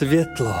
[0.00, 0.54] Světlo.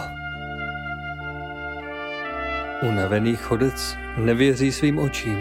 [2.82, 5.38] Unavený chodec nevěří svým očím.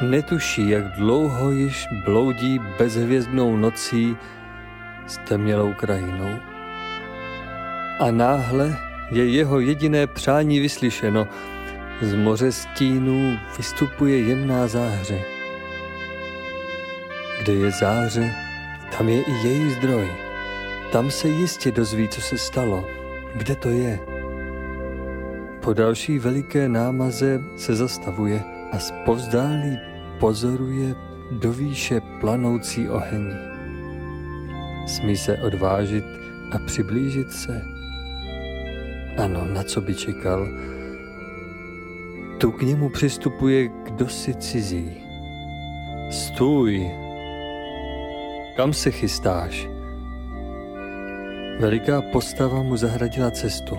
[0.00, 4.16] Netuší, jak dlouho již bloudí bezhvězdnou nocí
[5.06, 6.38] s temnělou krajinou.
[8.00, 8.76] A náhle
[9.10, 11.28] je jeho jediné přání vyslyšeno.
[12.00, 15.20] Z moře stínů vystupuje jemná záře.
[17.42, 18.34] Kde je záře,
[18.98, 20.27] tam je i její zdroj.
[20.92, 22.84] Tam se jistě dozví, co se stalo,
[23.34, 24.00] kde to je.
[25.60, 29.78] Po další veliké námaze se zastavuje a zpovzdálí
[30.20, 30.94] pozoruje
[31.30, 33.32] do výše planoucí oheň.
[34.86, 36.04] Smí se odvážit
[36.52, 37.62] a přiblížit se.
[39.18, 40.48] Ano, na co by čekal?
[42.38, 44.92] Tu k němu přistupuje kdosi cizí.
[46.10, 46.90] Stůj!
[48.56, 49.77] Kam se chystáš?
[51.58, 53.78] Veliká postava mu zahradila cestu.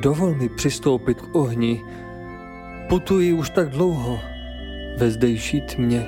[0.00, 1.82] Dovol mi přistoupit k ohni.
[2.88, 4.20] Putuji už tak dlouho
[4.96, 6.06] ve zdejší tmě.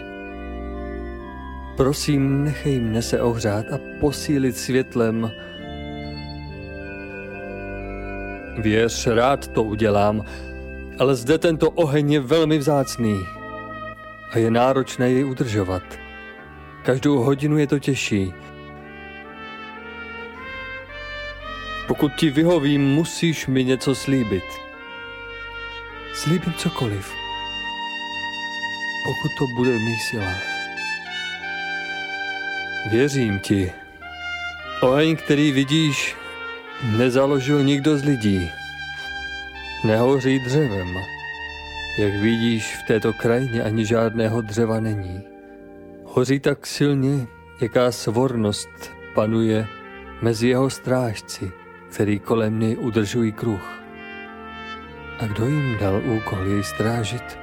[1.76, 5.30] Prosím, nechej mne se ohřát a posílit světlem.
[8.58, 10.24] Věř, rád to udělám,
[10.98, 13.18] ale zde tento oheň je velmi vzácný
[14.32, 15.82] a je náročné jej udržovat.
[16.82, 18.34] Každou hodinu je to těžší.
[21.86, 24.44] Pokud ti vyhovím, musíš mi něco slíbit.
[26.14, 27.12] Slíbím cokoliv,
[29.04, 30.42] pokud to bude v mých silách.
[32.90, 33.72] Věřím ti.
[34.82, 36.16] Oheň, který vidíš,
[36.96, 38.50] nezaložil nikdo z lidí.
[39.84, 40.94] Nehoří dřevem.
[41.98, 45.22] Jak vidíš, v této krajině ani žádného dřeva není.
[46.04, 47.26] Hoří tak silně,
[47.60, 49.66] jaká svornost panuje
[50.22, 51.52] mezi jeho strážci
[51.90, 53.82] který kolem něj udržují kruh.
[55.18, 57.38] A kdo jim dal úkol jej strážit?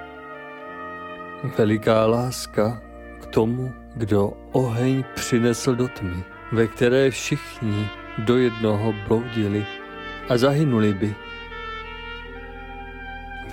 [1.57, 2.81] Veliká láska
[3.21, 7.87] k tomu, kdo oheň přinesl do tmy, ve které všichni
[8.17, 9.65] do jednoho bloudili
[10.29, 11.15] a zahynuli by.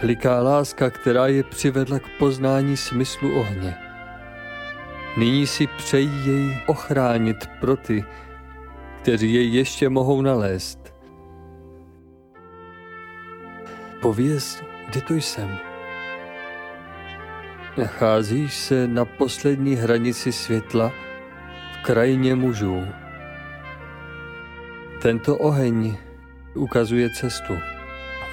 [0.00, 3.74] Veliká láska, která je přivedla k poznání smyslu ohně.
[5.16, 8.04] Nyní si přejí jej ochránit pro ty,
[9.02, 10.79] kteří jej ještě mohou nalézt.
[14.00, 15.59] Pověz, kde to jsem.
[17.77, 20.93] Nacházíš se na poslední hranici světla
[21.72, 22.83] v krajině mužů.
[25.03, 25.97] Tento oheň
[26.55, 27.55] ukazuje cestu.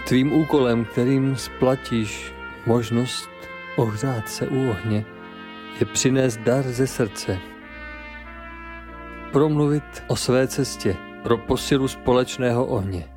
[0.08, 2.34] Tvým úkolem, kterým splatíš
[2.66, 3.30] možnost
[3.78, 5.06] ohřát se u ohně,
[5.80, 7.38] je přinést dar ze srdce.
[9.32, 13.17] Promluvit o své cestě pro posilu společného ohně.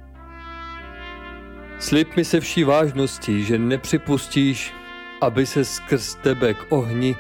[1.81, 4.75] Slib mi se vší vážností, že nepřipustíš,
[5.21, 7.17] aby se skrz tebe k ohni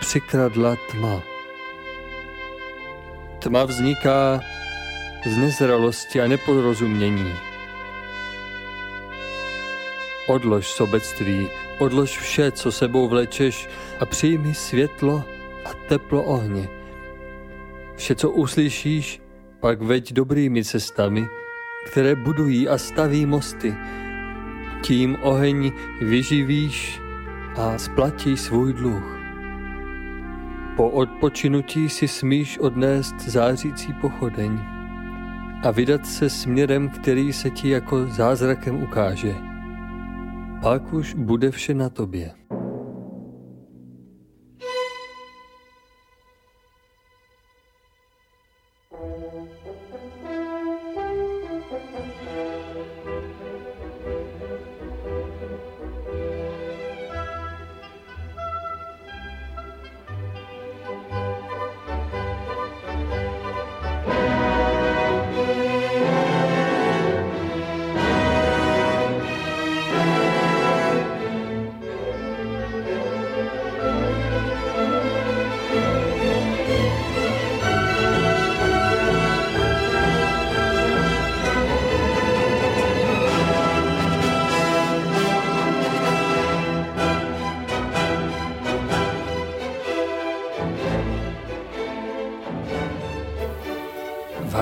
[0.00, 1.22] přikradla tma.
[3.38, 4.40] Tma vzniká
[5.26, 7.32] z nezralosti a neporozumění.
[10.28, 11.48] Odlož sobectví,
[11.78, 13.68] odlož vše, co sebou vlečeš
[14.00, 15.24] a přijmi světlo
[15.64, 16.68] a teplo ohně.
[17.96, 19.20] Vše, co uslyšíš,
[19.60, 21.28] pak veď dobrými cestami,
[21.86, 23.74] které budují a staví mosty.
[24.82, 27.00] Tím oheň vyživíš
[27.56, 29.20] a splatí svůj dluh.
[30.76, 34.58] Po odpočinutí si smíš odnést zářící pochodeň
[35.62, 39.34] a vydat se směrem, který se ti jako zázrakem ukáže.
[40.62, 42.30] Pak už bude vše na tobě.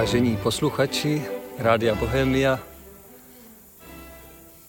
[0.04, 1.24] Vážení posluchači
[1.58, 2.60] Rádia Bohemia,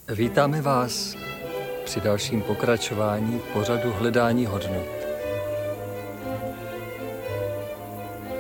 [0.10, 1.16] vítáme vás
[1.86, 4.88] při dalším pokračování pořadu hledání hodnot.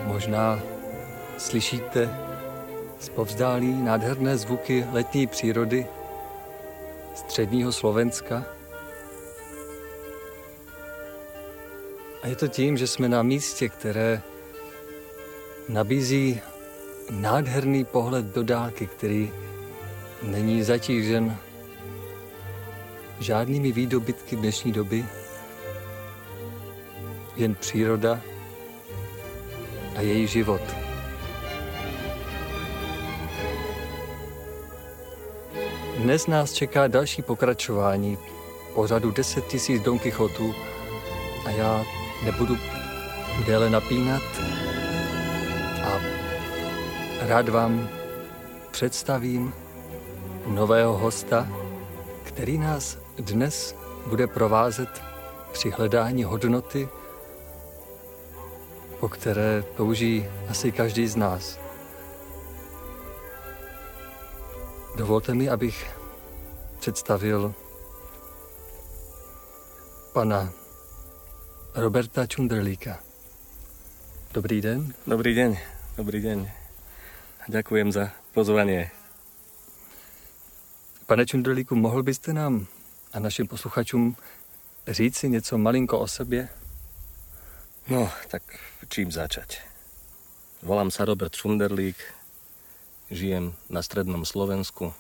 [0.04, 0.60] Možná
[1.38, 2.16] slyšíte
[3.00, 5.88] Zpovzdálí nádherné zvuky letní přírody
[7.16, 8.46] středního Slovenska.
[12.24, 14.22] A je to tím, že jsme na místě, které
[15.70, 16.42] nabízí
[17.10, 19.32] nádherný pohled do dálky, který
[20.24, 21.38] není zatížen
[23.20, 25.06] žádnými výdobytky dnešní doby,
[27.36, 28.22] jen příroda
[29.96, 30.62] a její život.
[35.98, 38.18] Dnes nás čeká další pokračování
[38.74, 40.56] pořadu 10 000 Don Quixotů
[41.46, 41.84] a já
[42.26, 42.58] nebudu
[43.46, 44.24] déle napínat
[45.84, 46.00] a
[47.28, 47.90] rád vám
[48.72, 49.54] představím
[50.48, 51.48] nového hosta,
[52.24, 53.76] který nás dnes
[54.08, 55.04] bude provázet
[55.52, 56.90] při hledání hodnoty,
[59.00, 61.60] po které touží asi každý z nás.
[64.96, 65.92] Dovolte mi, abych
[66.80, 67.54] představil
[70.14, 70.50] pana
[71.76, 73.00] Roberta Čundrlíka.
[74.34, 74.94] Dobrý den.
[75.08, 75.58] Dobrý den,
[75.98, 76.65] dobrý den.
[77.46, 78.90] Ďakujem za pozvání.
[81.06, 82.66] Pane Čundrlíku, mohl byste nám
[83.14, 84.16] a našim posluchačům
[84.88, 86.50] říci něco malinko o sobě?
[87.88, 88.42] No, tak
[88.90, 89.62] čím začať?
[90.66, 91.96] Volám sa Robert Šunderlík,
[93.14, 94.94] žijem na strednom Slovensku,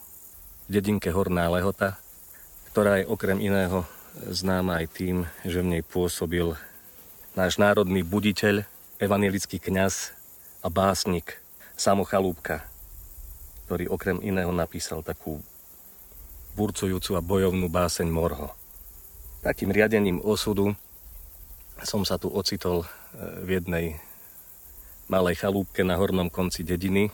[0.69, 1.97] v dedinke Horná Lehota,
[2.69, 3.89] ktorá je okrem iného
[4.29, 6.53] známa aj tým, že v nej pôsobil
[7.33, 8.69] náš národný buditeľ,
[9.01, 10.13] evanilický kňaz
[10.61, 11.41] a básnik
[11.75, 12.63] Samo Chalúbka,
[13.67, 15.43] ktorý okrem iného napísal takú
[16.55, 18.55] burcujúcu a bojovnú báseň Morho.
[19.43, 20.71] Takým riadením osudu
[21.83, 22.87] som sa tu ocitol e,
[23.43, 23.85] v jednej
[25.11, 27.11] malej chalúbke na hornom konci dediny,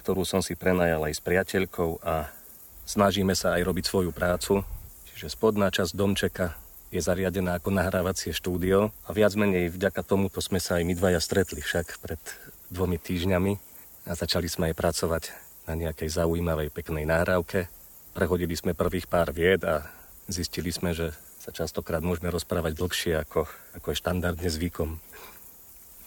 [0.00, 2.32] ktorú som si prenajal aj s priateľkou a
[2.88, 4.64] snažíme sa aj robiť svoju prácu.
[5.12, 6.56] Čiže spodná časť domčeka
[6.88, 11.20] je zariadená ako nahrávacie štúdio a viac menej vďaka tomuto sme sa aj my dvaja
[11.20, 12.20] stretli však pred
[12.72, 13.71] dvomi týždňami
[14.06, 15.22] a začali sme aj pracovať
[15.66, 17.70] na nejakej zaujímavej peknej nahrávke
[18.12, 19.88] Prehodili sme prvých pár vied a
[20.28, 25.00] zistili sme, že sa častokrát môžeme rozprávať dlhšie, ako, ako je štandardne zvykom.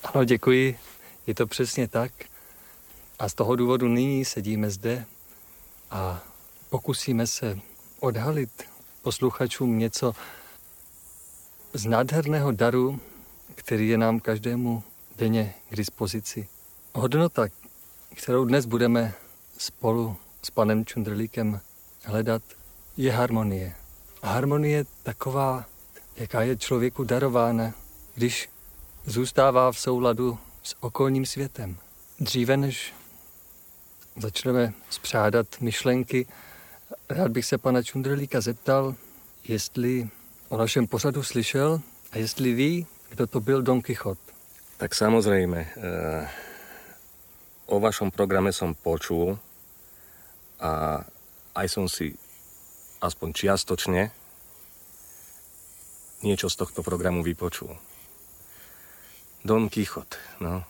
[0.06, 0.78] Ano, děkuji.
[1.28, 2.12] Je to přesně tak.
[3.20, 5.06] A z toho důvodu nyní sedíme zde
[5.92, 6.24] a
[6.70, 7.60] pokusíme se
[8.00, 8.64] odhalit
[9.02, 10.14] posluchačům něco
[11.74, 13.00] z nádherného daru,
[13.56, 14.84] který je nám každému
[15.18, 16.48] denně k dispozici.
[16.94, 17.48] Hodnota,
[18.16, 19.14] kterou dnes budeme
[19.58, 21.60] spolu s panem Čundrlíkem
[22.04, 22.42] hledat,
[22.98, 23.76] je harmonie.
[24.22, 25.66] A harmonie taková,
[26.16, 27.74] jaká je člověku darována,
[28.16, 28.50] když
[29.06, 31.78] zůstává v souladu s okolním světem.
[32.20, 32.94] Dříve než
[34.18, 36.28] začneme spřádat myšlenky,
[37.10, 38.96] rád bych se pana Čundrlíka zeptal,
[39.48, 40.10] jestli
[40.50, 41.82] o našem pořadu slyšel
[42.12, 44.32] a jestli ví, kdo to byl Don Quixote.
[44.78, 46.30] Tak samozrejme, eh,
[47.66, 49.38] o vašom programe som počul
[50.62, 51.02] a
[51.58, 52.14] aj som si
[53.02, 54.14] aspoň čiastočne
[56.26, 57.74] niečo z tohto programu vypočul.
[59.46, 60.66] Don Quixote, no.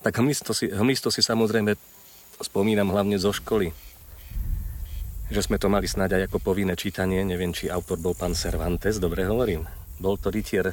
[0.00, 1.76] Tak hmlisto si, hmlisto si samozrejme
[2.40, 3.74] spomínam hlavne zo školy,
[5.28, 7.20] že sme to mali snáď aj ako povinné čítanie.
[7.20, 9.68] Neviem, či autor bol pán Cervantes, dobre hovorím.
[10.00, 10.72] Bol to rytier,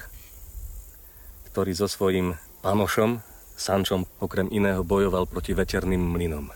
[1.52, 3.20] ktorý so svojím panošom,
[3.56, 6.52] Sančom, okrem iného bojoval proti veterným mlynom.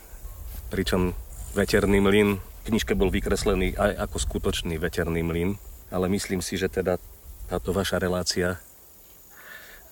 [0.70, 1.16] Pričom
[1.56, 2.38] veterný mlyn.
[2.40, 5.58] V knižke bol vykreslený aj ako skutočný veterný mlyn,
[5.90, 7.02] ale myslím si, že teda
[7.50, 8.62] táto vaša relácia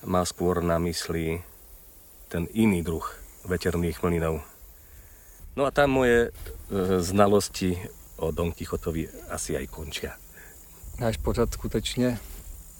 [0.06, 1.42] má skôr na mysli
[2.30, 3.02] ten iný druh
[3.48, 4.44] veterných mlynov.
[5.58, 6.30] No a tam moje e,
[7.02, 7.74] znalosti
[8.22, 10.14] o Don Quixotovi asi aj končia.
[10.98, 12.18] Náš pořad skutečně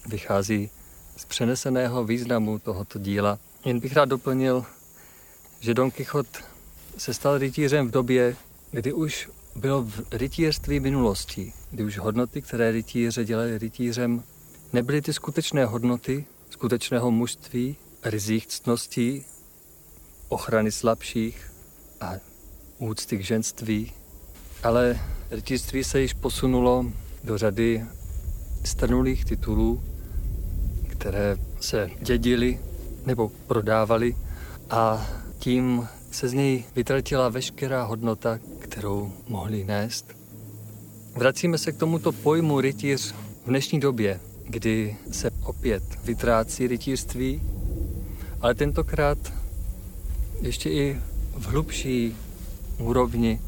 [0.07, 0.71] vychází
[1.17, 3.39] z přeneseného významu tohoto díla.
[3.69, 4.65] Jen bych rád doplnil,
[5.61, 6.39] že Don Quixote
[6.99, 8.37] se stal rytířem v době,
[8.71, 14.23] kdy už bylo v rytířství minulosti, kdy už hodnoty, které rytíře dělaly rytířem,
[14.73, 19.25] nebyly ty skutečné hodnoty skutečného mužství, rizích ctností,
[20.29, 21.53] ochrany slabších
[22.01, 22.13] a
[22.79, 23.93] úcty k ženství,
[24.63, 26.87] ale rytířství se již posunulo
[27.25, 27.85] do řady
[28.65, 29.83] strnulých titulů,
[30.89, 32.59] které se dědily
[33.09, 34.17] nebo prodávaly
[34.71, 35.07] a
[35.39, 40.07] tím se z něj vytratila veškerá hodnota, kterou mohli nést.
[41.17, 47.43] Vracíme se k tomuto pojmu rytíř v dnešní době, kdy se opět vytrácí rytířství,
[48.41, 49.19] ale tentokrát
[50.41, 51.01] ještě i
[51.37, 52.17] v hlubší
[52.79, 53.41] úrovni,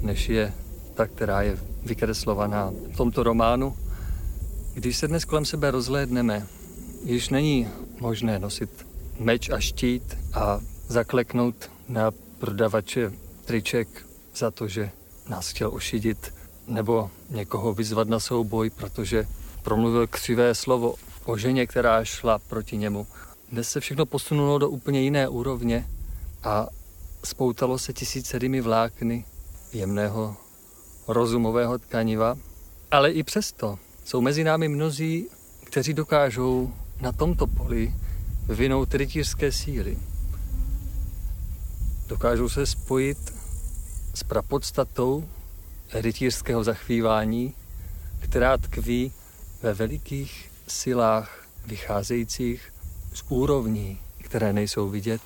[0.00, 0.52] než je
[0.94, 3.76] ta, která je vykreslovaná v tomto románu.
[4.74, 6.46] Když se dnes kolem sebe rozhlédneme,
[7.04, 7.68] již není
[8.02, 8.86] možné nosit
[9.18, 13.12] meč a štít a zakleknout na prodavače
[13.44, 13.88] triček
[14.34, 14.90] za to, že
[15.28, 16.34] nás chtěl ošidit,
[16.66, 19.26] nebo někoho vyzvat na souboj, protože
[19.62, 20.94] promluvil křivé slovo
[21.24, 23.06] o ženě, která šla proti němu.
[23.52, 25.86] Dnes se všechno posunulo do úplně jiné úrovně
[26.42, 26.66] a
[27.24, 29.24] spoutalo se tisícerými vlákny
[29.72, 30.36] jemného
[31.08, 32.34] rozumového tkaniva,
[32.90, 35.26] ale i přesto jsou mezi námi mnozí,
[35.64, 37.94] kteří dokážou na tomto poli
[38.48, 39.98] vyvinout rytířské síly.
[42.06, 43.34] Dokážou se spojit
[44.14, 45.28] s prapodstatou
[45.94, 47.54] rytířského zachvívání,
[48.20, 49.12] která tkví
[49.62, 52.72] ve velikých silách vycházejících
[53.14, 55.20] z úrovní, které nejsou vidět,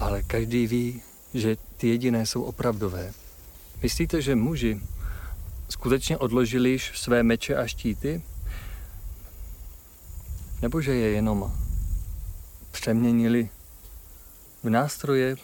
[0.00, 1.02] ale každý ví,
[1.34, 3.12] že ty jediné jsou opravdové.
[3.82, 4.80] Myslíte, že muži
[5.68, 8.22] skutečně odložili své meče a štíty?
[10.62, 11.52] Nebo že je jenom
[12.72, 13.48] přeměnili
[14.62, 15.36] v nástroje,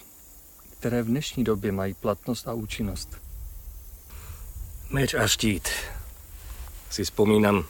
[0.78, 3.16] které v dnešní době mají platnost a účinnost?
[4.90, 5.68] Meč a štít.
[6.90, 7.64] Si spomínam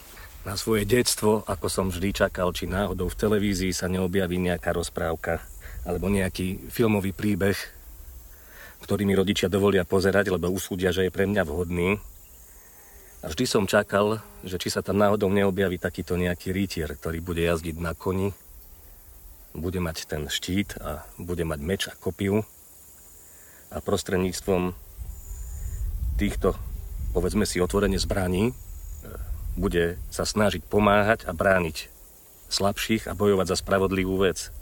[0.45, 5.41] na svoje detstvo, ako som vždy čakal, či náhodou v televízii sa neobjaví nejaká rozprávka
[5.87, 7.57] alebo nejaký filmový príbeh,
[8.83, 11.99] ktorý mi rodičia dovolia pozerať, lebo usúdia, že je pre mňa vhodný.
[13.27, 17.43] A vždy som čakal, že či sa tam náhodou neobjaví takýto nejaký rytier, ktorý bude
[17.43, 18.31] jazdiť na koni,
[19.51, 22.47] bude mať ten štít a bude mať meč a kopiu
[23.75, 24.79] a prostredníctvom
[26.23, 26.55] týchto,
[27.19, 28.55] povedzme si, otvorene zbraní, e,
[29.59, 31.91] bude sa snažiť pomáhať a brániť
[32.47, 34.55] slabších a bojovať za spravodlivú vec.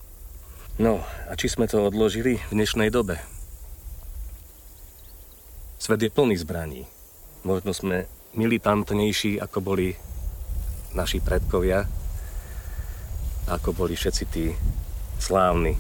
[0.81, 3.21] No, a či sme to odložili v dnešnej dobe?
[5.77, 6.89] Svet je plný zbraní.
[7.45, 9.95] Možno sme militantnejší, ako boli
[10.95, 11.87] naši predkovia,
[13.51, 14.55] ako boli všetci tí
[15.19, 15.75] slávni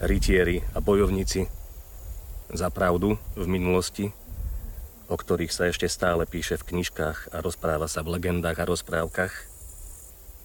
[0.00, 1.44] rytieri a bojovníci
[2.50, 4.10] za pravdu v minulosti,
[5.06, 9.34] o ktorých sa ešte stále píše v knižkách a rozpráva sa v legendách a rozprávkach.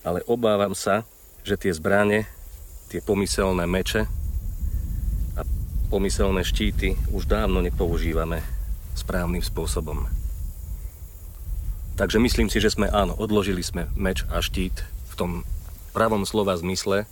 [0.06, 1.08] Ale obávam sa,
[1.42, 2.30] že tie zbranie,
[2.92, 4.06] tie pomyselné meče,
[5.90, 8.42] pomyselné štíty už dávno nepoužívame
[8.98, 10.25] správnym spôsobom.
[11.96, 15.32] Takže myslím si, že sme áno, odložili sme meč a štít v tom
[15.96, 17.08] pravom slova zmysle.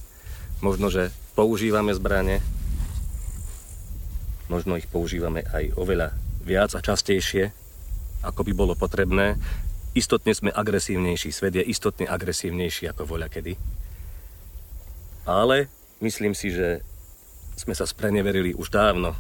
[0.60, 2.44] Možno, že používame zbrane,
[4.52, 6.12] možno ich používame aj oveľa
[6.44, 7.56] viac a častejšie,
[8.28, 9.40] ako by bolo potrebné.
[9.96, 13.56] Istotne sme agresívnejší, svet je istotne agresívnejší ako voľa kedy.
[15.24, 15.72] Ale
[16.04, 16.84] myslím si, že
[17.56, 19.16] sme sa spreneverili už dávno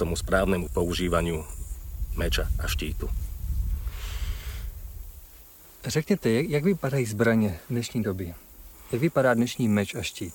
[0.00, 1.44] tomu správnemu používaniu
[2.16, 3.27] meča a štítu.
[5.88, 8.34] Řekněte, jak, jak vypadají zbraně v dnešní době?
[8.92, 10.34] Jak vypadá dnešní meč a štít?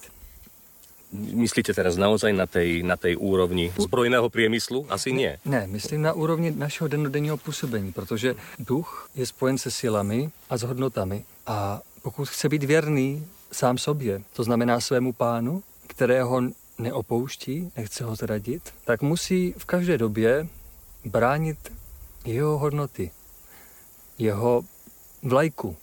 [1.14, 4.90] Myslíte teraz naozaj na tej, na tej úrovni zbrojného priemyslu?
[4.90, 5.38] Asi nie.
[5.46, 10.66] Ne, myslím na úrovni našeho denodenního působení, protože duch je spojen se silami a s
[10.66, 11.24] hodnotami.
[11.46, 16.42] A pokud chce být věrný sám sobě, to znamená svému pánu, kterého
[16.78, 20.48] neopouští, nechce ho zradit, tak musí v každé době
[21.06, 21.58] bránit
[22.26, 23.12] jeho hodnoty,
[24.18, 24.66] jeho
[25.24, 25.76] vlajku,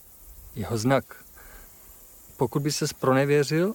[0.54, 1.04] jeho znak.
[2.36, 3.74] Pokud by se spronevěřil,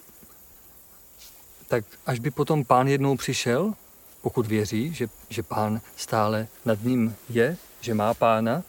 [1.68, 3.74] tak až by potom pán jednou přišel,
[4.22, 8.62] pokud věří, že, že pán stále nad ním je, že má pána,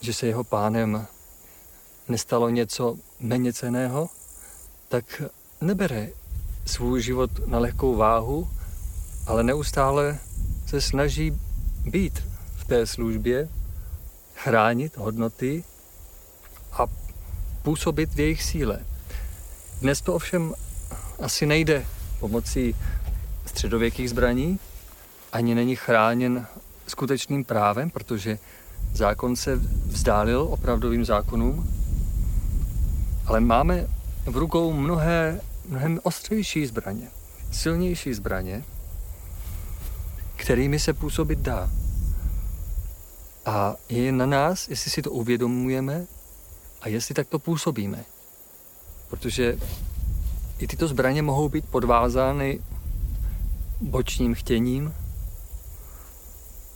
[0.00, 1.06] že se jeho pánem
[2.08, 4.08] nestalo něco méně ceného,
[4.88, 5.22] tak
[5.60, 6.08] nebere
[6.66, 8.48] svůj život na lehkou váhu,
[9.26, 10.18] ale neustále
[10.66, 11.32] se snaží
[11.84, 12.22] být
[12.56, 13.48] v té službě,
[14.34, 15.64] chránit hodnoty
[16.72, 16.86] a
[17.62, 18.80] působit v jejich síle.
[19.80, 20.54] Dnes to ovšem
[21.22, 21.86] asi nejde
[22.20, 22.74] pomocí
[23.46, 24.58] středověkých zbraní,
[25.32, 26.46] ani není chráněn
[26.86, 28.38] skutečným právem, protože
[28.92, 31.70] zákon se vzdálil opravdovým zákonům,
[33.26, 33.86] ale máme
[34.26, 37.08] v rukou mnohé mnohem ostřejší zbraně,
[37.52, 38.64] silnější zbraně,
[40.36, 41.70] kterými se působit dá.
[43.46, 46.06] A je na nás, jestli si to uvědomujeme
[46.80, 48.04] a jestli takto působíme.
[49.08, 49.58] Protože
[50.58, 52.60] i tyto zbraně mohou být podvázány
[53.80, 54.94] bočním chtěním,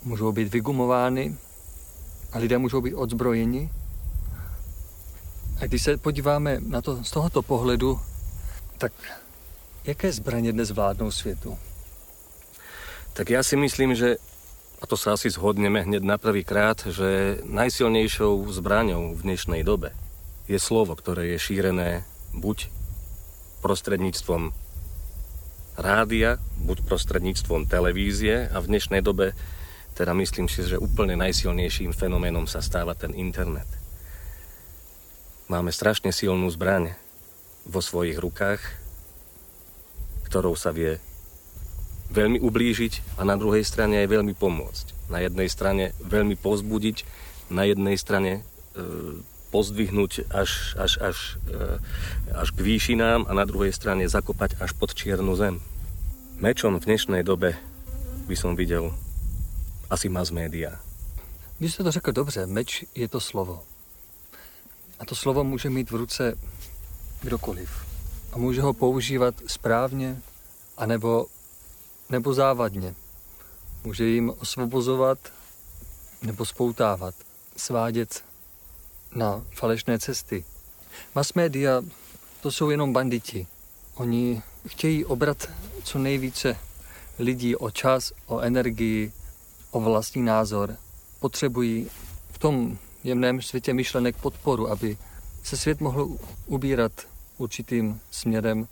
[0.02, 1.36] můžou být vygumovány
[2.32, 3.70] a lidé můžou být odzbrojeni.
[5.60, 8.00] A když se podíváme na to z tohoto pohledu,
[8.78, 8.92] tak
[9.84, 11.58] jaké zbraně dnes vládnou světu?
[13.14, 14.18] Tak ja si myslím, že
[14.84, 19.96] a to sa asi zhodneme hneď na prvý krát, že najsilnejšou zbraňou v dnešnej dobe
[20.44, 22.04] je slovo, ktoré je šírené
[22.36, 22.68] buď
[23.64, 24.52] prostredníctvom
[25.80, 29.32] rádia, buď prostredníctvom televízie a v dnešnej dobe
[29.96, 33.66] teda myslím si, že úplne najsilnejším fenoménom sa stáva ten internet.
[35.48, 36.92] Máme strašne silnú zbraň
[37.64, 38.60] vo svojich rukách,
[40.28, 41.00] ktorou sa vie
[42.14, 45.10] veľmi ublížiť a na druhej strane aj veľmi pomôcť.
[45.10, 47.02] Na jednej strane veľmi pozbudiť,
[47.50, 48.40] na jednej strane e,
[49.50, 51.18] pozdvihnúť až, až, až,
[51.50, 51.78] e,
[52.30, 55.58] až k výšinám a na druhej strane zakopať až pod čiernu zem.
[56.38, 57.58] Mečom v dnešnej dobe
[58.30, 58.94] by som videl
[59.90, 60.78] asi mass media.
[61.60, 63.62] Vy jste to řekl dobře, meč je to slovo.
[64.98, 66.34] A to slovo může mít v ruce
[67.22, 67.70] kdokoliv.
[68.32, 70.18] A může ho používat správně,
[70.76, 71.26] anebo
[72.10, 72.94] nebo závadně.
[73.84, 75.18] Může jim osvobozovat
[76.22, 77.14] nebo spoutávat,
[77.56, 78.24] svádět
[79.14, 80.44] na falešné cesty.
[81.14, 81.82] Mass media
[82.42, 83.46] to jsou jenom banditi.
[83.94, 85.48] Oni chtějí obrat
[85.84, 86.56] co nejvíce
[87.18, 89.12] lidí o čas, o energii,
[89.70, 90.76] o vlastní názor.
[91.20, 91.90] Potřebují
[92.32, 94.96] v tom jemném světě myšlenek podporu, aby
[95.42, 96.08] se svět mohl
[96.46, 96.92] ubírat
[97.38, 98.68] určitým směrem,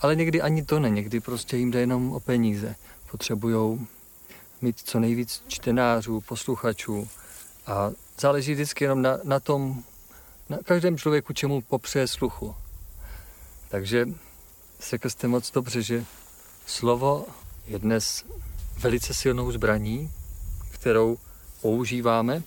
[0.00, 2.76] ale někdy ani to ne, někdy prostě jim jde jenom o peníze.
[3.10, 3.86] Potřebují
[4.60, 7.08] mít co nejvíc čtenářů, posluchačů
[7.66, 9.82] a záleží vždycky jenom na, na tom,
[10.48, 12.54] na každém člověku, čemu popřeje sluchu.
[13.68, 14.08] Takže
[14.90, 16.04] řekl jste moc dobře, že
[16.66, 17.26] slovo
[17.66, 18.24] je dnes
[18.78, 20.10] velice silnou zbraní,
[20.70, 21.18] kterou
[21.62, 22.42] používáme,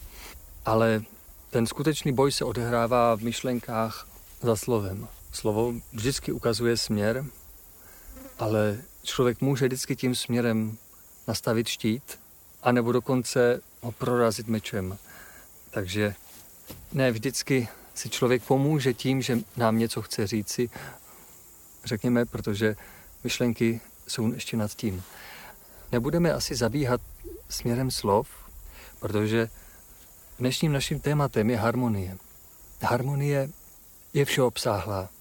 [0.66, 1.02] ale
[1.50, 4.08] ten skutečný boj se odehrává v myšlenkách
[4.42, 5.08] za slovem.
[5.38, 7.26] Slovo vždycky ukazuje směr,
[8.40, 10.78] ale člověk může vždycky tím směrem
[11.28, 12.20] nastavit štít,
[12.64, 14.98] anebo dokonce ho prorazit mečem.
[15.70, 16.16] Takže
[16.94, 20.70] ne vždycky si člověk pomůže tím, že nám něco chce říci,
[21.86, 22.76] řekněme, protože
[23.24, 25.04] myšlenky jsou ještě nad tím.
[25.92, 27.02] Nebudeme asi zabíhat
[27.50, 28.28] směrem slov,
[29.00, 29.50] protože
[30.40, 32.18] dnešním naším tématem je harmonie.
[32.82, 33.50] Harmonie
[34.14, 35.17] je všeobsáhlá.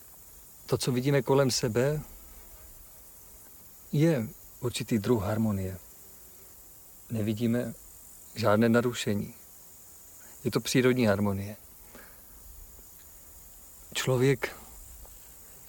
[0.67, 2.03] To, co vidíme kolem sebe,
[3.93, 4.29] je
[4.61, 5.79] určitý druh harmonie.
[7.11, 7.75] Nevidíme
[8.35, 9.35] žádné narušení.
[10.45, 11.57] Je to přírodní harmonie.
[13.95, 14.57] Člověk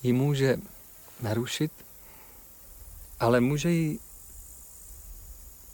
[0.03, 0.57] ji může
[1.19, 1.71] narušit,
[3.19, 3.99] ale může ji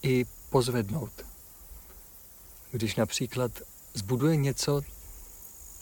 [0.03, 1.25] i pozvednout.
[2.71, 3.51] Když například
[3.93, 4.81] zbuduje něco,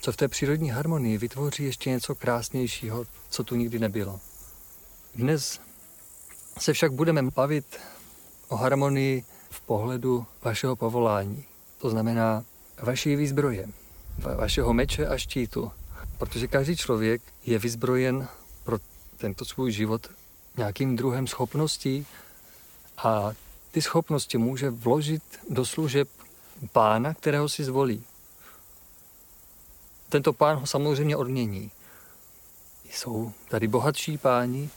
[0.02, 4.20] co v té přírodní harmonii vytvoří ještě něco krásnějšího, co tu nikdy nebylo.
[5.14, 5.60] Dnes
[6.58, 7.80] se však budeme bavit
[8.48, 11.44] o harmonii v pohledu vašeho povolání.
[11.78, 12.44] To znamená
[12.82, 13.68] vaší výzbroje,
[14.36, 15.72] vašeho meče a štítu.
[16.18, 18.28] Protože každý člověk je vyzbrojen
[18.64, 18.78] pro
[19.16, 20.10] tento svůj život
[20.56, 22.06] nějakým druhem schopností
[22.98, 23.32] a
[23.70, 26.08] ty schopnosti může vložit do služeb
[26.72, 28.04] pána, kterého si zvolí.
[30.12, 31.70] Tento pán ho samozřejmě odmění.
[32.90, 34.70] Jsou tady bohatší páni,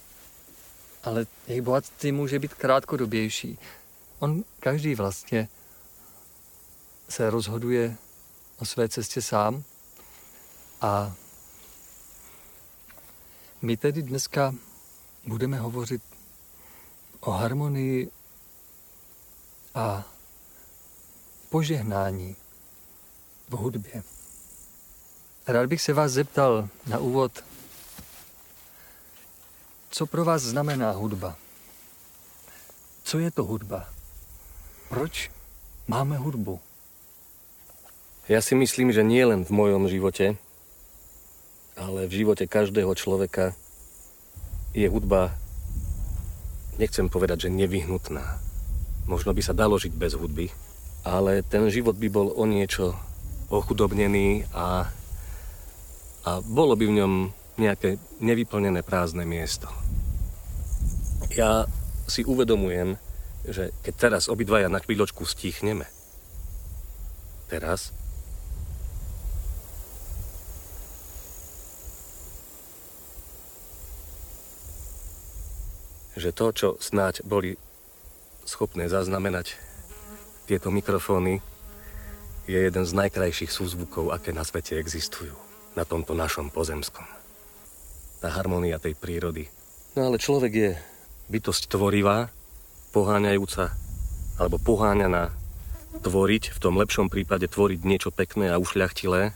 [1.04, 3.60] ale jejich bohatství může být krátkodobější.
[4.19, 5.50] On každý vlastně
[7.10, 7.98] se rozhoduje
[8.58, 9.63] o své cestě sám
[10.82, 11.13] a
[13.62, 14.56] my tedy dneska
[15.28, 16.02] budeme hovořit
[17.19, 18.12] o harmonii
[19.74, 20.04] a
[21.50, 22.36] požehnání
[23.50, 24.04] v hudbě.
[25.47, 27.31] Rád bych se vás zeptal na úvod,
[29.89, 31.36] co pro vás znamená hudba?
[33.03, 33.86] Co je to hudba?
[34.89, 35.29] Proč
[35.88, 36.60] máme hudbu?
[38.25, 40.34] Ja si myslím, že nie v mojom živote,
[41.77, 43.53] ale v živote každého človeka
[44.73, 45.38] je hudba,
[46.81, 48.41] nechcem povedať, že nevyhnutná.
[49.05, 50.49] Možno by sa dalo žiť bez hudby,
[51.05, 52.97] ale ten život by bol o niečo
[53.53, 54.89] ochudobnený a,
[56.25, 57.13] a bolo by v ňom
[57.61, 59.69] nejaké nevyplnené prázdne miesto.
[61.38, 61.69] Ja
[62.09, 62.97] si uvedomujem,
[63.45, 65.85] že keď teraz obidvaja na chvíľočku stichneme,
[67.45, 67.93] teraz,
[76.17, 77.53] že to, čo snáď boli
[78.49, 79.53] schopné zaznamenať
[80.49, 81.38] tieto mikrofóny,
[82.45, 85.44] je jeden z najkrajších súzvukov, aké na svete existujú.
[85.75, 87.03] Na tomto našom pozemskom.
[88.23, 89.51] Tá harmonia tej prírody.
[89.99, 90.71] No ale človek je
[91.27, 92.31] bytosť tvorivá,
[92.95, 93.75] poháňajúca
[94.39, 95.35] alebo poháňaná
[95.99, 99.31] tvoriť, v tom lepšom prípade tvoriť niečo pekné a ušľachtilé.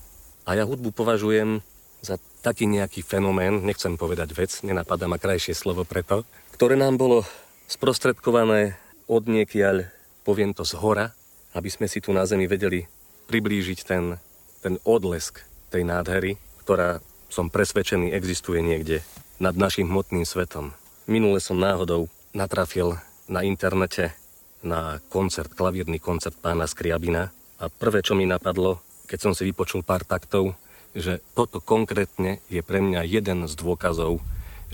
[0.47, 1.63] A ja hudbu považujem
[1.99, 6.23] za taký nejaký fenomén, nechcem povedať vec, nenapadá ma krajšie slovo preto,
[6.55, 7.27] ktoré nám bolo
[7.67, 8.79] sprostredkované
[9.11, 9.91] od niekiaľ,
[10.23, 11.11] poviem to z hora,
[11.55, 12.87] aby sme si tu na Zemi vedeli
[13.27, 14.15] priblížiť ten,
[14.63, 19.05] ten odlesk tej nádhery, ktorá som presvedčený existuje niekde
[19.37, 20.73] nad našim hmotným svetom.
[21.05, 22.97] Minule som náhodou natrafil
[23.29, 24.13] na internete
[24.59, 29.85] na koncert, klavírny koncert pána Skriabina a prvé, čo mi napadlo, keď som si vypočul
[29.85, 30.57] pár taktov,
[30.91, 34.19] že toto konkrétne je pre mňa jeden z dôkazov,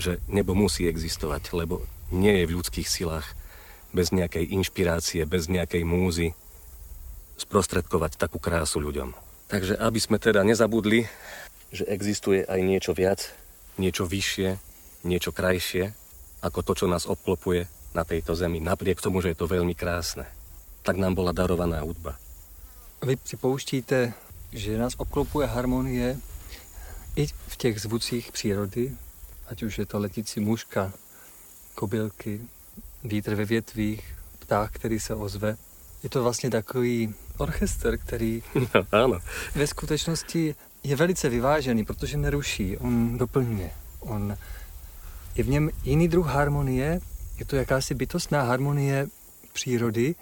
[0.00, 3.36] že nebo musí existovať, lebo nie je v ľudských silách
[3.92, 6.36] bez nejakej inšpirácie, bez nejakej múzy
[7.36, 9.25] sprostredkovať takú krásu ľuďom.
[9.46, 11.06] Takže aby sme teda nezabudli,
[11.70, 13.30] že existuje aj niečo viac,
[13.78, 14.58] niečo vyššie,
[15.06, 15.94] niečo krajšie,
[16.42, 20.26] ako to, čo nás obklopuje na tejto zemi, napriek tomu, že je to veľmi krásne.
[20.82, 22.18] Tak nám bola darovaná hudba.
[23.02, 24.12] Vy připouštíte,
[24.52, 26.18] že nás obklopuje harmonie
[27.16, 28.96] i v těch zvucích přírody,
[29.46, 30.92] ať už je to letící mužka,
[31.74, 32.40] kobylky,
[33.04, 35.56] vítr ve větvích, pták, který se ozve.
[36.02, 39.18] Je to vlastně takový orchestr, který no, ano.
[39.54, 43.70] ve skutečnosti je velice vyvážený, protože neruší, on doplňuje.
[44.00, 44.36] On,
[45.34, 47.00] je v něm jiný druh harmonie,
[47.38, 49.06] je to jakási bytostná harmonie
[49.52, 50.14] přírody.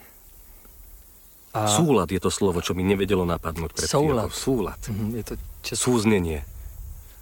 [1.54, 4.26] A Súlad je to slovo, čo mi nevedelo napadnúť pred Soulad.
[4.34, 4.80] Súlad.
[4.90, 5.84] Mm-hmm, je to české.
[5.86, 6.38] Súznenie.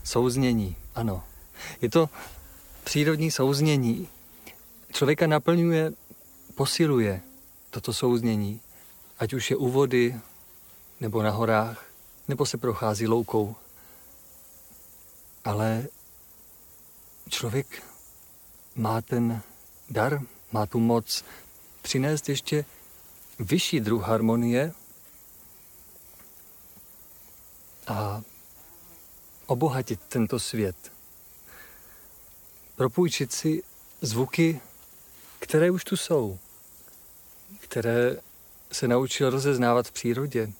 [0.05, 1.21] Souznění, ano.
[1.85, 2.09] Je to
[2.85, 4.09] přírodní souznění.
[4.93, 5.93] Člověka naplňuje,
[6.55, 7.21] posiluje
[7.71, 8.61] toto souznění.
[9.23, 10.21] Ať už je u vody,
[11.01, 11.87] nebo na horách,
[12.29, 13.57] nebo se prochází loukou.
[15.45, 15.87] Ale
[17.29, 17.83] člověk
[18.75, 19.43] má ten
[19.91, 20.21] dar,
[20.53, 21.25] má tu moc
[21.83, 22.65] přinést ještě
[23.39, 24.73] vyšší druh harmonie
[27.87, 28.23] a
[29.47, 30.93] obohatit tento svět.
[32.77, 33.63] Propůjčit si
[34.01, 34.61] zvuky,
[35.39, 36.39] které už tu jsou,
[37.61, 38.17] které
[38.73, 40.53] se naučil rozeznávat v přírodě.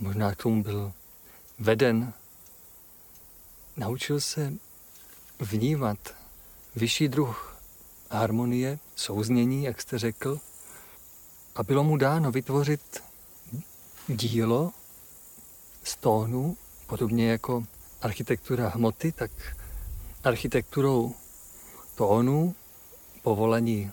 [0.00, 0.92] Možná k tomu byl
[1.58, 2.12] veden.
[3.76, 4.52] Naučil se
[5.40, 5.98] vnímat
[6.76, 7.56] vyšší druh
[8.10, 10.40] harmonie, souznění, jak jste řekl,
[11.54, 13.02] a bylo mu dáno vytvořit
[14.08, 14.72] dílo
[15.84, 17.64] z tónu, podobně jako
[18.02, 19.30] architektura hmoty, tak
[20.24, 21.14] architekturou
[21.94, 22.54] tónu
[23.22, 23.90] povolení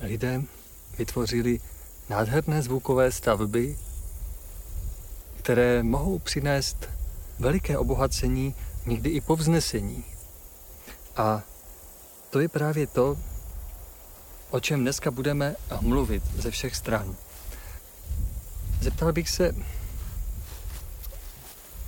[0.00, 0.42] lidé
[0.98, 1.60] vytvořili
[2.08, 3.78] nádherné zvukové stavby,
[5.38, 6.88] které mohou přinést
[7.38, 8.54] veliké obohacení,
[8.86, 10.04] někdy i povznesení.
[11.16, 11.42] A
[12.30, 13.18] to je právě to,
[14.50, 17.16] o čem dneska budeme mluvit ze všech stran.
[18.80, 19.54] Zeptal bych se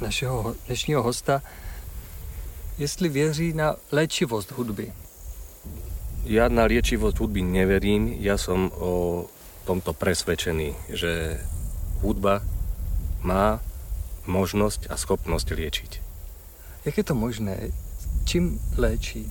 [0.01, 1.43] našeho dnešního hosta,
[2.79, 4.93] jestli věří na léčivost hudby.
[6.29, 9.25] Ja na liečivosť hudby neverím, ja som o
[9.69, 11.37] tomto presvedčený, že
[12.01, 12.41] hudba
[13.21, 13.61] má
[14.25, 15.93] možnosť a schopnosť liečiť.
[16.89, 17.69] Jak je to možné?
[18.25, 19.29] Čím léčí?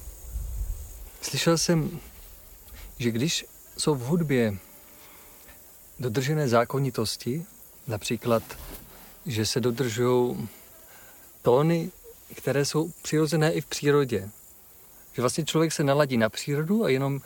[1.22, 1.90] Slyšel jsem,
[3.02, 3.46] že když
[3.78, 4.58] jsou v hudbě
[6.00, 7.46] dodržené zákonitosti,
[7.88, 8.44] například,
[9.26, 10.50] že se dodržují
[11.42, 11.92] tóny,
[12.36, 14.30] které jsou přirozené i v přírodě,
[15.14, 17.22] že vlastně člověk se naladí na přírodu a jenom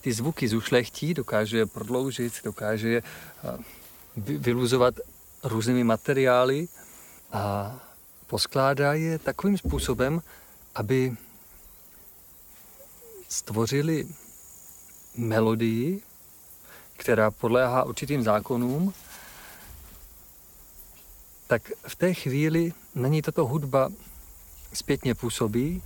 [0.00, 3.02] ty zvuky zušlechtí, dokáže je prodloužit, dokáže je
[4.16, 4.94] vyluzovat
[5.44, 6.68] různými materiály
[7.32, 7.74] a
[8.26, 10.22] poskládá je takovým způsobem,
[10.74, 11.16] aby
[13.28, 14.08] stvořili
[15.16, 16.00] melodii,
[16.96, 18.94] která podléhá určitým zákonům,
[21.46, 23.88] tak v té chvíli na ní tato hudba
[24.72, 25.82] zpětně působí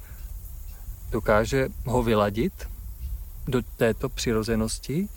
[1.11, 2.68] dokáže ho vyladit
[3.46, 5.09] do této přirozenosti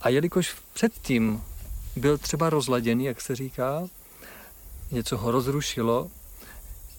[0.00, 1.42] a jelikož předtím
[1.96, 3.88] byl třeba rozladěný, jak se říká,
[4.90, 6.10] něco ho rozrušilo,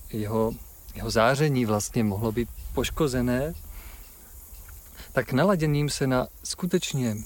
[0.09, 0.53] jeho,
[0.95, 3.53] jeho záření vlastně mohlo být poškozené,
[5.11, 7.17] tak naladěním se na skutečně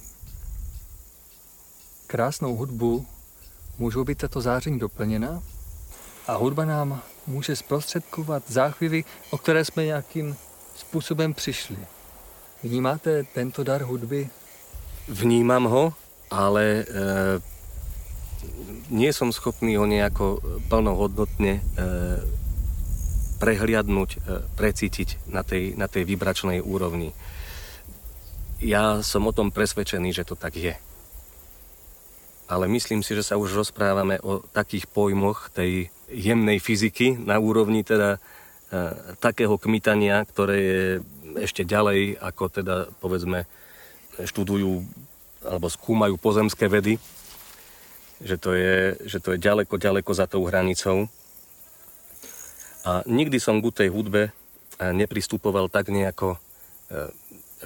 [2.07, 3.07] krásnou hudbu
[3.77, 5.43] můžou být tato záření doplněna
[6.27, 10.35] a hudba nám může zprostředkovat záchvěvy, o které jsme nějakým
[10.75, 11.77] způsobem přišli.
[12.63, 14.25] Vnímáte tento dar hudby?
[15.07, 15.83] Vnímam ho,
[16.27, 16.83] ale e,
[18.89, 21.61] nie som schopný ho nejako plnohodnotne e,
[23.37, 24.19] prehliadnúť, e,
[24.57, 27.13] precítiť na tej, na tej vibračnej úrovni.
[28.57, 30.75] Ja som o tom presvedčený, že to tak je.
[32.47, 37.83] ale myslím si, že sa už rozprávame o takých pojmoch tej jemnej fyziky na úrovni
[37.83, 38.23] teda
[39.23, 40.81] takého kmitania, ktoré je
[41.39, 43.47] ešte ďalej, ako teda povedzme
[44.19, 44.83] študujú
[45.45, 46.97] alebo skúmajú pozemské vedy,
[48.17, 51.05] že to je, že to je ďaleko, ďaleko za tou hranicou.
[52.87, 54.31] A nikdy som ku tej hudbe e,
[54.95, 56.39] nepristupoval tak nejako e,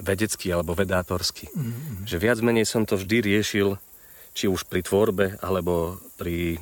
[0.02, 1.48] vedecky alebo vedátorsky.
[1.48, 2.04] Mm-hmm.
[2.04, 3.80] Že viac menej som to vždy riešil
[4.32, 6.56] či už pri tvorbe, alebo pri,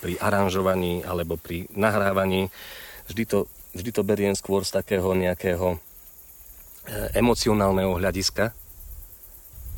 [0.00, 2.48] pri aranžovaní, alebo pri nahrávaní.
[3.08, 5.78] Vždy to, vždy to beriem skôr z takého nejakého e,
[7.16, 8.52] emocionálneho hľadiska.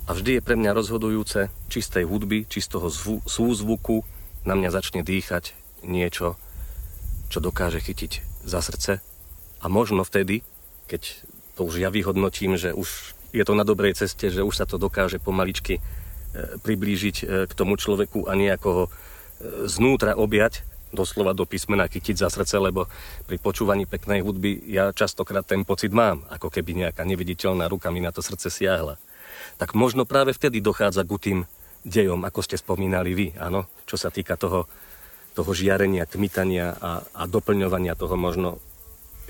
[0.03, 4.03] A vždy je pre mňa rozhodujúce, či z tej hudby, či z toho zvu, súzvuku
[4.43, 5.55] na mňa začne dýchať
[5.87, 6.35] niečo,
[7.31, 8.99] čo dokáže chytiť za srdce.
[9.63, 10.43] A možno vtedy,
[10.91, 11.23] keď
[11.55, 14.77] to už ja vyhodnotím, že už je to na dobrej ceste, že už sa to
[14.77, 15.79] dokáže pomaličky
[16.63, 18.91] priblížiť e, k tomu človeku a nejako ho e,
[19.69, 22.87] znútra objať, doslova do písmena chytiť za srdce, lebo
[23.27, 28.05] pri počúvaní peknej hudby ja častokrát ten pocit mám, ako keby nejaká neviditeľná ruka mi
[28.05, 29.01] na to srdce siahla.
[29.57, 31.39] Tak možno práve vtedy dochádza k tým
[31.83, 34.71] dejom, ako ste spomínali vy, áno, čo sa týka toho,
[35.35, 38.63] toho žiarenia, kmitania a, a doplňovania toho možno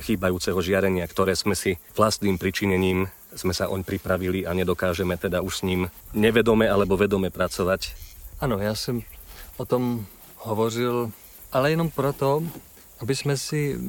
[0.03, 5.65] chýbajúceho žiarenia, ktoré sme si vlastným pričinením sme sa oň pripravili a nedokážeme teda už
[5.65, 7.97] s ním nevedome alebo vedome pracovať.
[8.41, 9.03] Ano, já jsem
[9.57, 11.13] o tom hovořil,
[11.53, 12.43] ale jenom proto,
[13.01, 13.81] aby jsme si,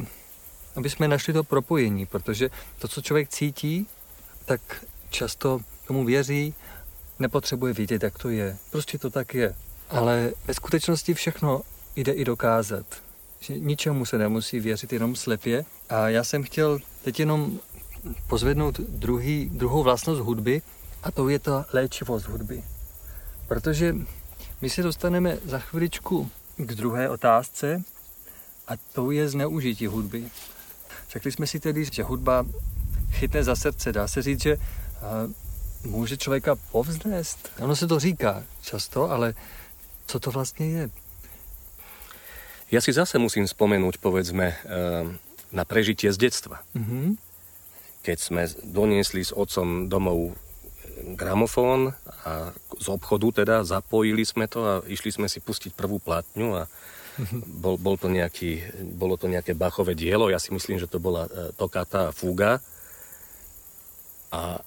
[0.75, 2.49] aby jsme našli to propojení, protože
[2.79, 3.87] to, co člověk cítí,
[4.45, 6.53] tak často tomu věří,
[7.19, 8.57] nepotřebuje vidět, jak to je.
[8.71, 9.55] Prostě to tak je.
[9.89, 11.61] Ale ve skutečnosti všechno
[11.95, 12.85] jde i dokázat.
[13.39, 15.65] Že ničemu se nemusí věřit jenom slepě.
[15.89, 17.59] A já jsem chtěl teď jenom
[18.27, 20.61] pozvednout druhý, druhou vlastnost hudby
[21.03, 22.63] a to je ta léčivost hudby.
[23.47, 23.95] Protože
[24.61, 27.83] my se dostaneme za chviličku k druhé otázce
[28.67, 30.29] a to je zneužití hudby.
[31.09, 32.45] Řekli jsme si tedy, že hudba
[33.11, 33.91] chytne za srdce.
[33.91, 34.57] Dá se říct, že
[35.83, 37.51] může člověka povznést.
[37.59, 39.33] Ono se to říká často, ale
[40.05, 40.89] co to vlastně je?
[42.71, 44.57] Ja si zase musím spomenúť, povedzme,
[45.53, 46.65] na prežitie z detstva.
[46.73, 47.21] Mm-hmm
[48.03, 50.35] keď sme doniesli s otcom domov
[51.13, 51.91] gramofón
[52.23, 56.63] a z obchodu teda zapojili sme to a išli sme si pustiť prvú platňu a
[57.63, 58.63] bol, bol to nejaký,
[58.95, 62.63] bolo to nejaké Bachové dielo, ja si myslím, že to bola e, tokata a fuga
[64.33, 64.63] a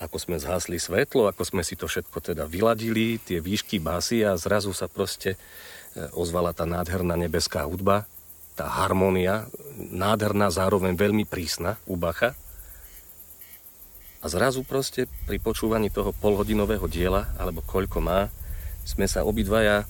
[0.00, 4.34] ako sme zhasli svetlo, ako sme si to všetko teda vyladili, tie výšky basy a
[4.34, 5.38] zrazu sa proste e,
[6.16, 8.08] ozvala tá nádherná nebeská hudba
[8.60, 12.36] tá harmónia, nádherná, zároveň veľmi prísna u Bacha.
[14.20, 18.28] A zrazu proste pri počúvaní toho polhodinového diela, alebo koľko má,
[18.84, 19.88] sme sa obidvaja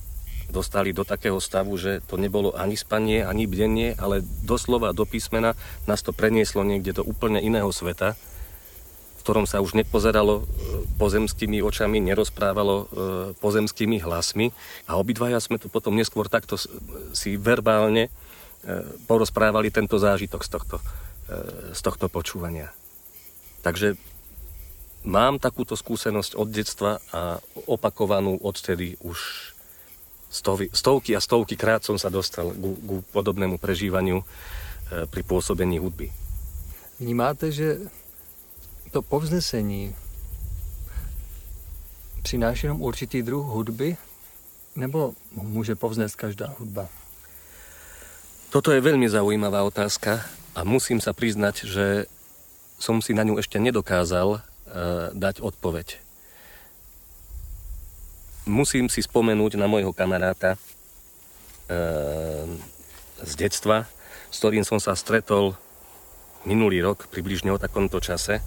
[0.50, 5.54] dostali do takého stavu, že to nebolo ani spanie, ani bdenie, ale doslova do písmena
[5.86, 8.18] nás to prenieslo niekde do úplne iného sveta,
[9.18, 10.44] v ktorom sa už nepozeralo e,
[10.98, 12.84] pozemskými očami, nerozprávalo e,
[13.38, 14.50] pozemskými hlasmi
[14.90, 16.58] a obidvaja sme to potom neskôr takto
[17.14, 18.10] si verbálne
[18.60, 20.76] E, porozprávali tento zážitok z tohto,
[21.72, 22.68] z tohto počúvania.
[23.64, 23.96] Takže
[25.04, 29.52] mám takúto skúsenosť od detstva a opakovanú odtedy už
[30.30, 34.24] stovy, stovky a stovky krát som sa dostal ku, ku podobnému prežívaniu e,
[35.08, 36.12] pri pôsobení hudby.
[37.00, 37.80] Vnímáte, že
[38.92, 39.96] to povznesení
[42.22, 43.96] přináší jenom určitý druh hudby,
[44.76, 46.88] nebo může povznést každá hudba?
[48.50, 50.26] Toto je veľmi zaujímavá otázka
[50.58, 51.86] a musím sa priznať, že
[52.82, 54.42] som si na ňu ešte nedokázal
[55.14, 55.98] dať odpoveď.
[58.48, 62.46] Musím si spomenúť na môjho kamaráta uh,
[63.20, 63.84] z detstva,
[64.30, 65.54] s ktorým som sa stretol
[66.48, 68.40] minulý rok, približne o takomto čase.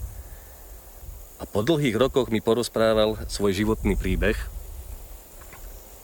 [1.37, 4.35] A po dlhých rokoch mi porozprával svoj životný príbeh,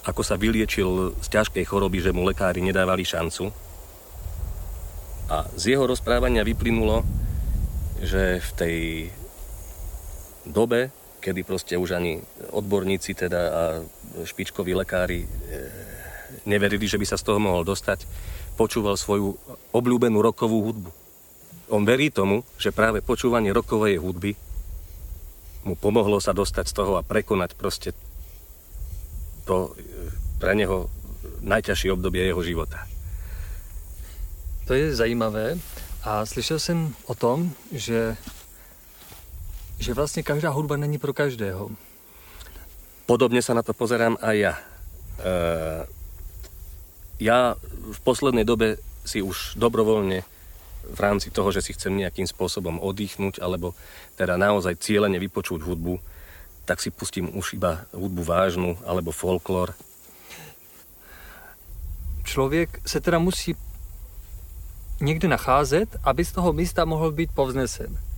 [0.05, 3.51] ako sa vyliečil z ťažkej choroby, že mu lekári nedávali šancu
[5.29, 7.05] a z jeho rozprávania vyplynulo,
[8.01, 8.77] že v tej
[10.49, 10.89] dobe,
[11.21, 13.61] kedy proste už ani odborníci teda a
[14.25, 15.27] špičkoví lekári e,
[16.49, 18.09] neverili, že by sa z toho mohol dostať,
[18.57, 19.37] počúval svoju
[19.71, 20.91] obľúbenú rokovú hudbu.
[21.69, 24.33] On verí tomu, že práve počúvanie rokovej hudby
[25.63, 27.93] mu pomohlo sa dostať z toho a prekonať proste
[29.45, 29.81] to e,
[30.41, 30.89] pre neho
[31.43, 32.89] najťažšie obdobie jeho života.
[34.67, 35.57] To je zajímavé
[36.05, 38.15] a slyšel jsem o tom, že,
[39.79, 41.69] že vlastně každá hudba není pro každého.
[43.09, 44.53] podobne sa na to pozerám aj ja.
[44.53, 45.33] E,
[47.17, 50.21] ja v poslednej dobe si už dobrovoľne
[50.93, 53.73] v rámci toho, že si chcem nejakým spôsobom oddychnúť alebo
[54.13, 55.97] teda naozaj cieľene vypočuť hudbu,
[56.69, 59.73] tak si pustím už iba hudbu vážnu alebo folklor.
[62.23, 63.57] Člověk se teda musí
[65.01, 68.08] někde nacházet, aby z toho místa mohl být povznesen.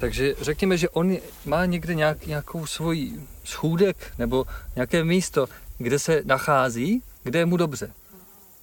[0.00, 5.46] Takže řekněme, že on má někde nějak, nějakou svoji schůdek nebo nějaké místo,
[5.78, 7.92] kde se nachází, kde je mu dobře.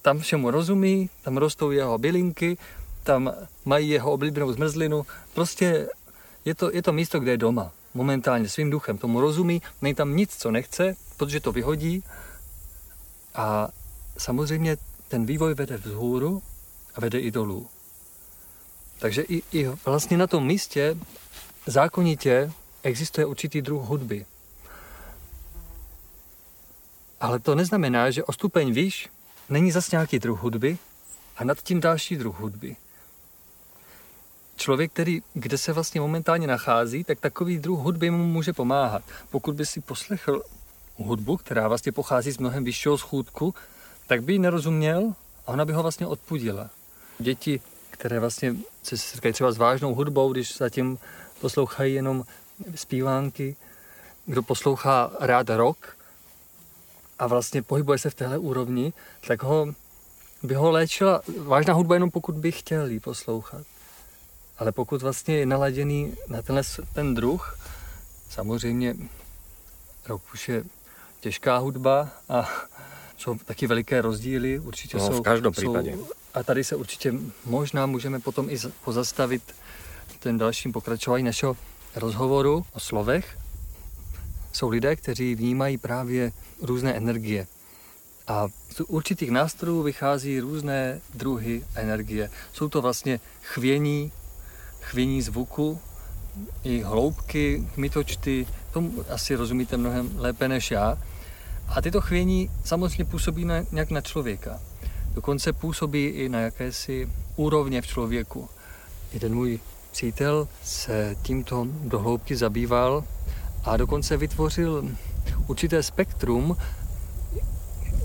[0.02, 2.58] Tam všemu rozumí, tam rostou jeho bylinky,
[3.02, 3.32] tam
[3.64, 5.06] mají jeho oblíbenou zmrzlinu.
[5.34, 5.88] Prostě
[6.44, 7.72] je to, je to místo, kde je doma.
[7.94, 12.04] Momentálně svým duchem tomu rozumí, není tam nic, co nechce, protože to vyhodí.
[13.34, 13.68] A
[14.18, 14.76] samozřejmě
[15.08, 16.42] ten vývoj vede vzhůru
[16.94, 17.68] a vede i dolů.
[18.98, 20.96] Takže i, i vlastně na tom místě
[21.66, 24.26] zákonitě existuje určitý druh hudby.
[27.20, 29.08] Ale to neznamená, že o stupeň výš
[29.48, 30.78] není zase nějaký druh hudby
[31.36, 32.76] a nad tím další druh hudby.
[34.56, 39.02] Člověk, který, kde se vlastně momentálně nachází, tak takový druh hudby mu může pomáhat.
[39.30, 40.42] Pokud by si poslechl
[40.96, 43.54] hudbu, která vlastně pochází z mnohem vyššího schůdku,
[44.06, 45.14] tak by ji nerozuměl
[45.46, 46.70] a ona by ho vlastně odpudila.
[47.18, 47.60] Děti,
[47.98, 50.98] které vlastně se setkají třeba s vážnou hudbou, když zatím
[51.40, 52.24] poslouchají jenom
[52.74, 53.56] zpívánky,
[54.26, 55.96] kdo poslouchá rád rock
[57.18, 58.92] a vlastně pohybuje se v téhle úrovni,
[59.26, 59.66] tak ho,
[60.42, 63.66] by ho léčila vážná hudba jenom pokud by chtěl ji poslouchat.
[64.58, 67.58] Ale pokud vlastně je naladěný na tenhle, ten druh,
[68.30, 68.96] samozřejmě
[70.08, 70.64] rock už je
[71.20, 72.48] těžká hudba a
[73.16, 74.58] jsou taky veliké rozdíly.
[74.58, 75.92] Určitě no, jsou, v každém případě.
[75.92, 79.42] Jsou, a tady se určitě možná můžeme potom i pozastavit
[80.18, 81.56] ten dalším pokračování našeho
[81.94, 83.38] rozhovoru o slovech.
[84.52, 87.46] Jsou lidé, kteří vnímají právě různé energie.
[88.28, 92.30] A z určitých nástrojů vychází různé druhy energie.
[92.52, 94.12] Jsou to vlastně chvění,
[94.80, 95.80] chvění zvuku,
[96.64, 100.98] i hloubky, kmitočty, tomu asi rozumíte mnohem lépe než já.
[101.68, 104.60] A tyto chvění samozřejmě působí na, nějak na člověka.
[105.18, 108.48] Dokonce působí i na jakési úrovně v člověku.
[109.12, 109.60] Jeden můj
[109.92, 113.04] přítel se tímto dohloubky zabýval
[113.64, 114.90] a dokonce vytvořil
[115.46, 116.56] určité spektrum,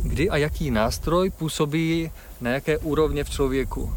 [0.03, 3.93] kdy a jaký nástroj působí na jaké úrovně v člověku.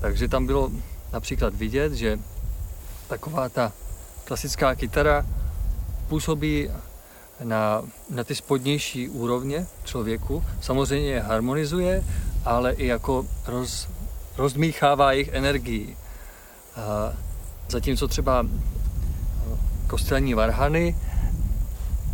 [0.00, 0.70] Takže tam bylo
[1.12, 2.18] například vidět, že
[3.08, 3.72] taková ta
[4.24, 5.26] klasická kytara
[6.08, 6.70] působí
[7.44, 10.44] na, na ty spodnější úrovně člověku.
[10.60, 12.04] Samozřejmě je harmonizuje,
[12.46, 13.88] ale i jako roz,
[14.36, 15.96] rozmíchává jejich energii.
[17.68, 18.46] Zatímco třeba
[19.86, 20.96] kostelní varhany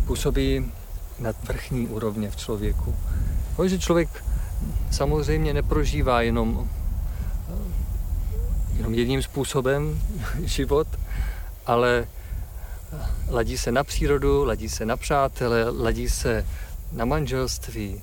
[0.05, 0.71] působí
[1.19, 2.95] na vrchní úrovně v člověku.
[3.65, 4.23] že člověk
[4.91, 6.69] samozřejmě neprožívá jenom,
[8.77, 10.01] jenom jedním způsobem
[10.43, 10.87] život,
[11.65, 12.07] ale
[13.29, 16.45] ladí se na přírodu, ladí se na přátele, ladí se
[16.91, 18.01] na manželství,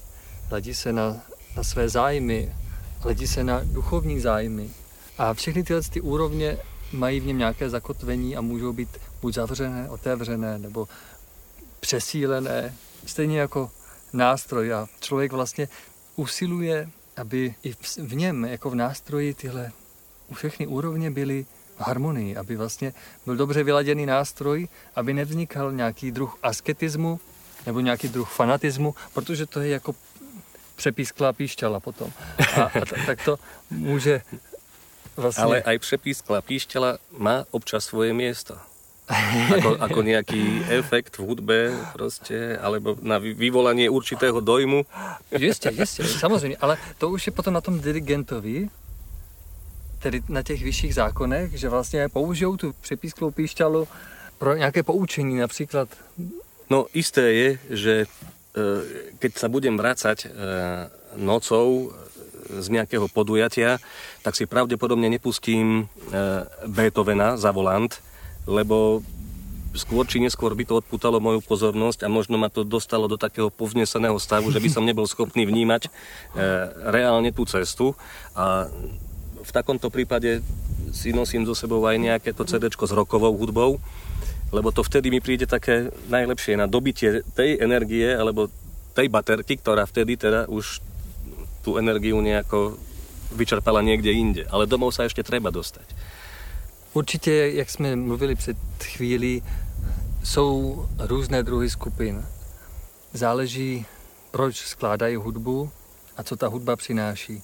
[0.51, 1.17] ladí se na,
[1.61, 2.55] na své zájmy,
[3.05, 4.71] ladí se na duchovní zájmy.
[5.19, 6.59] A všechny tyhle ty úrovně
[6.93, 8.89] mají v něm nějaké zakotvení a můžou být
[9.23, 10.89] buď zavřené, otevřené nebo
[11.81, 12.75] přesílené,
[13.07, 13.71] stejně jako
[14.13, 14.73] nástroj.
[14.73, 15.69] A člověk vlastně
[16.17, 19.73] usiluje, aby i v něm, jako v nástroji, tyhle
[20.33, 21.47] všechny úrovně byly
[21.77, 22.93] v harmonii, aby vlastně
[23.27, 27.21] byl dobře vyladěný nástroj, aby nevznikal nějaký druh asketismu
[27.67, 29.95] nebo nějaký druh fanatismu, protože to je jako
[30.81, 32.09] přepísklá píšťala potom.
[32.57, 33.37] A, a tak to
[33.71, 34.23] může
[35.17, 35.45] vlastně...
[35.45, 38.57] Ale aj přepísklá píšťala má občas svoje miesto.
[39.11, 41.59] ako, ako nejaký efekt v hudbe
[41.93, 44.87] proste, alebo na vyvolanie určitého dojmu.
[45.35, 48.71] Jistě, jistě, samozřejmě, ale to už je potom na tom dirigentovi,
[49.99, 53.89] tedy na těch vyšších zákonech, že vlastně použijou tu přepísklou píšťalu
[54.39, 55.89] pro nějaké poučení například.
[56.71, 58.07] No isté je, že
[59.23, 60.29] keď sa budem vracať e,
[61.19, 61.95] nocou
[62.51, 63.79] z nejakého podujatia,
[64.27, 65.87] tak si pravdepodobne nepustím
[66.67, 67.95] Beethovena za volant,
[68.51, 69.07] lebo
[69.79, 73.55] skôr či neskôr by to odputalo moju pozornosť a možno ma to dostalo do takého
[73.55, 75.87] povzneseného stavu, že by som nebol schopný vnímať
[76.91, 77.95] reálne tú cestu.
[78.35, 78.67] A
[79.41, 80.43] v takomto prípade
[80.91, 83.79] si nosím so sebou aj nejaké to CD s rokovou hudbou,
[84.53, 88.51] lebo to vtedy mi príde také najlepšie na dobitie tej energie alebo
[88.95, 90.83] tej baterky, ktorá vtedy teda už
[91.63, 92.77] tú energiu nejako
[93.33, 94.43] vyčerpala někde jinde.
[94.51, 95.95] Ale domov sa ešte treba dostať.
[96.93, 99.43] Určitě, jak jsme mluvili před chvílí,
[100.25, 102.27] jsou různé druhy skupin.
[103.13, 103.87] Záleží,
[104.31, 105.71] proč skládají hudbu
[106.17, 107.43] a co ta hudba přináší.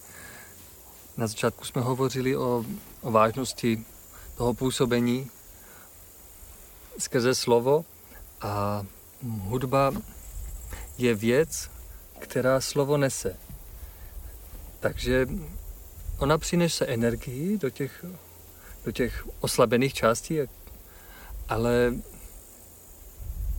[1.17, 2.65] Na začátku jsme hovořili o,
[3.01, 3.85] o vážnosti
[4.37, 5.29] toho působení
[6.97, 7.85] skrze slovo
[8.41, 8.85] a
[9.23, 9.91] hudba
[10.97, 11.69] je věc,
[12.19, 13.35] která slovo nese.
[14.79, 15.27] Takže
[16.17, 18.05] ona přinese energii do těch,
[18.85, 20.39] do těch oslabených částí,
[21.49, 21.93] ale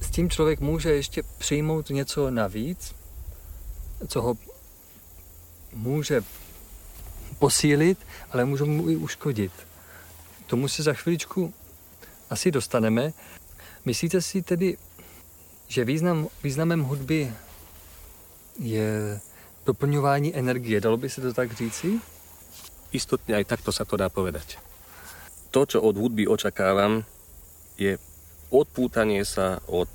[0.01, 2.95] s tím člověk může ještě přijmout něco navíc,
[4.09, 4.36] co ho
[5.72, 6.22] může
[7.39, 7.99] posílit,
[8.30, 9.53] ale může mu i uškodit.
[10.47, 11.55] Tomu se za chviličku
[12.31, 13.12] asi dostaneme.
[13.85, 14.76] Myslíte si tedy,
[15.68, 17.33] že význam, významem hudby
[18.61, 19.20] je
[19.64, 20.81] doplňování energie.
[20.81, 22.01] Dalo by se to tak říci?
[22.93, 24.57] Istotne aj takto sa to dá povedať.
[25.53, 27.05] To, čo od hudby očakávam,
[27.76, 28.01] je
[28.49, 29.89] odpútanie sa od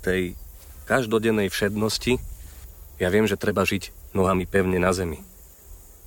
[0.00, 0.38] tej
[0.86, 2.22] každodennej všednosti.
[3.02, 5.18] Ja viem, že treba žiť nohami pevne na zemi.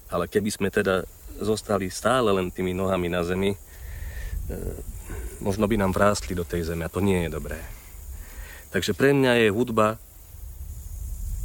[0.07, 1.03] Ale keby sme teda
[1.39, 3.59] zostali stále len tými nohami na zemi, e,
[5.41, 7.59] možno by nám vrástli do tej zeme a to nie je dobré.
[8.71, 9.99] Takže pre mňa je hudba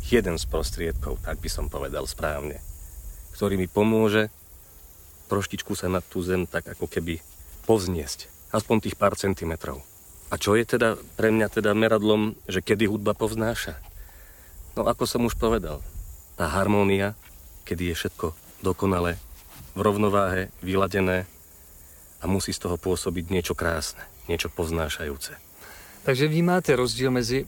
[0.07, 2.63] jeden z prostriedkov, tak by som povedal správne,
[3.35, 4.31] ktorý mi pomôže
[5.27, 7.19] troštičku sa na tú zem tak ako keby
[7.67, 8.31] povzniesť.
[8.55, 9.83] Aspoň tých pár centimetrov.
[10.31, 13.75] A čo je teda pre mňa teda meradlom, že kedy hudba povznáša?
[14.79, 15.83] No ako som už povedal,
[16.39, 17.19] tá harmónia,
[17.67, 18.27] kedy je všetko
[18.63, 19.19] dokonale,
[19.75, 21.27] v rovnováhe, vyladené
[22.21, 24.01] a musí z toho pôsobiť niečo krásne,
[24.31, 25.37] niečo povznášajúce.
[26.07, 27.47] Takže vnímáte rozdíl mezi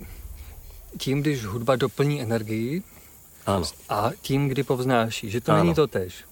[0.99, 2.83] tím, když hudba doplní energii
[3.47, 3.65] Áno.
[3.89, 5.63] a tím, kdy povznáší, že to Áno.
[5.63, 6.27] není to tež.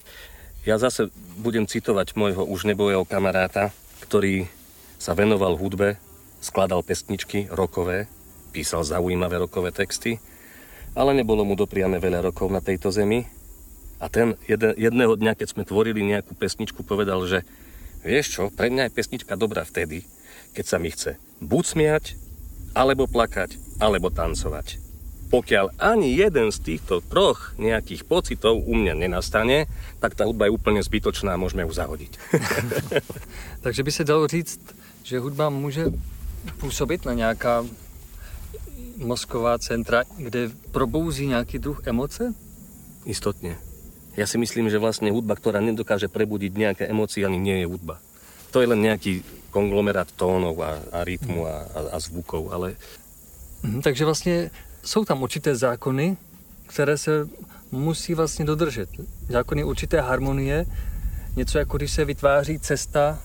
[0.67, 1.07] Ja zase
[1.39, 3.71] budem citovať môjho už nebojého kamaráta,
[4.03, 4.51] ktorý
[4.99, 5.95] sa venoval hudbe,
[6.43, 8.11] skladal pesničky rokové,
[8.51, 10.19] písal zaujímavé rokové texty,
[10.97, 13.23] ale nebolo mu dopriame veľa rokov na tejto zemi.
[13.97, 14.35] A ten
[14.77, 17.47] jedného dňa, keď sme tvorili nejakú pesničku, povedal, že
[18.07, 20.07] vieš čo, pre mňa je pesnička dobrá vtedy,
[20.55, 22.05] keď sa mi chce buď smiať,
[22.71, 24.79] alebo plakať, alebo tancovať.
[25.27, 29.67] Pokiaľ ani jeden z týchto troch nejakých pocitov u mňa nenastane,
[29.99, 32.11] tak tá hudba je úplne zbytočná a môžeme ju zahodiť.
[33.63, 34.59] Takže by se dalo říct,
[35.03, 35.91] že hudba může
[36.59, 37.65] působit na nějaká
[38.97, 42.33] mozková centra, kde probouzí nějaký druh emoce?
[43.05, 43.57] Istotne.
[44.17, 48.01] Ja si myslím, že vlastne hudba, ktorá nedokáže prebudiť nejaké emócie, ani nie je hudba.
[48.49, 49.21] To je len nejaký
[49.53, 52.75] konglomerát tónov a, a rytmu a, a, a zvukov, ale
[53.63, 54.49] Mhm, takže vlastně
[54.83, 56.17] jsou tam určité zákony,
[56.65, 57.27] které se
[57.71, 58.89] musí vlastně dodržet.
[59.29, 60.65] Zákony určité harmonie,
[61.35, 63.19] něco jako když se vytváří cesta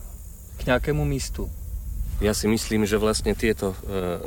[0.56, 1.50] k nějakému místu.
[2.22, 3.76] ja si myslím, že vlastne tieto e,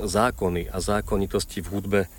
[0.03, 2.09] zákony a zákonitosti v hudbe e,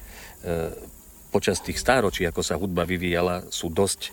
[1.29, 4.09] počas tých stáročí, ako sa hudba vyvíjala, sú dosť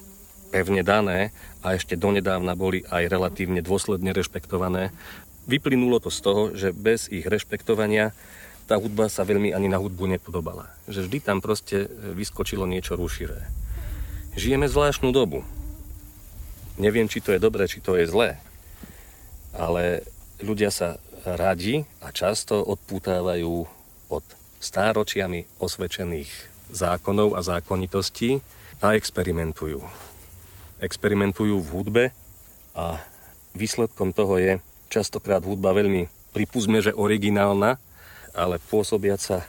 [0.53, 1.33] pevne dané
[1.65, 4.93] a ešte donedávna boli aj relatívne dôsledne rešpektované.
[5.49, 8.13] Vyplynulo to z toho, že bez ich rešpektovania
[8.69, 10.69] tá hudba sa veľmi ani na hudbu nepodobala.
[10.85, 13.49] Že vždy tam proste vyskočilo niečo rušivé.
[14.37, 15.41] Žijeme zvláštnu dobu.
[16.77, 18.37] Neviem, či to je dobré, či to je zlé,
[19.53, 20.01] ale
[20.41, 23.69] ľudia sa radi a často odpútávajú
[24.09, 24.25] od
[24.57, 26.29] stáročiami osvedčených
[26.73, 28.41] zákonov a zákonitostí
[28.81, 29.85] a experimentujú.
[30.83, 32.03] Experimentujú v hudbe
[32.75, 32.99] a
[33.55, 34.59] výsledkom toho je
[34.91, 37.79] častokrát hudba veľmi, pripúzme, že originálna,
[38.35, 39.47] ale pôsobiaca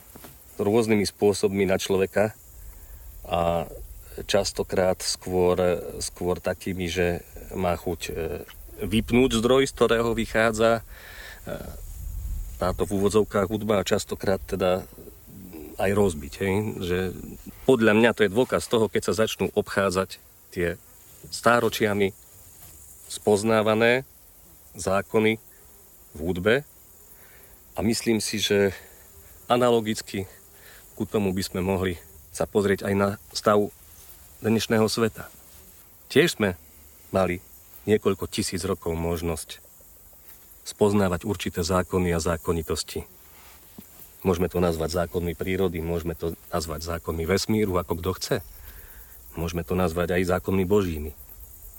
[0.63, 2.37] rôznymi spôsobmi na človeka
[3.27, 3.67] a
[4.31, 5.59] častokrát skôr,
[5.99, 7.27] skôr takými, že
[7.59, 8.13] má chuť e,
[8.87, 10.83] vypnúť zdroj, z ktorého vychádza e,
[12.63, 14.87] táto v úvodzovkách hudba a častokrát teda
[15.83, 16.33] aj rozbiť.
[16.39, 16.55] Hej?
[16.79, 16.99] Že
[17.67, 20.23] podľa mňa to je dôkaz toho, keď sa začnú obchádzať
[20.55, 20.79] tie
[21.31, 22.13] stáročiami
[23.09, 24.03] spoznávané
[24.75, 25.39] zákony
[26.15, 26.55] v hudbe
[27.75, 28.75] a myslím si, že
[29.47, 30.27] analogicky
[30.95, 31.99] ku tomu by sme mohli
[32.35, 33.71] sa pozrieť aj na stav
[34.43, 35.31] dnešného sveta.
[36.11, 36.59] Tiež sme
[37.15, 37.39] mali
[37.87, 39.63] niekoľko tisíc rokov možnosť
[40.65, 43.05] spoznávať určité zákony a zákonitosti.
[44.25, 48.37] Môžeme to nazvať zákonmi prírody, môžeme to nazvať zákonmi vesmíru, ako kto chce.
[49.35, 51.13] Môžeme to nazvať aj zákonmi božími.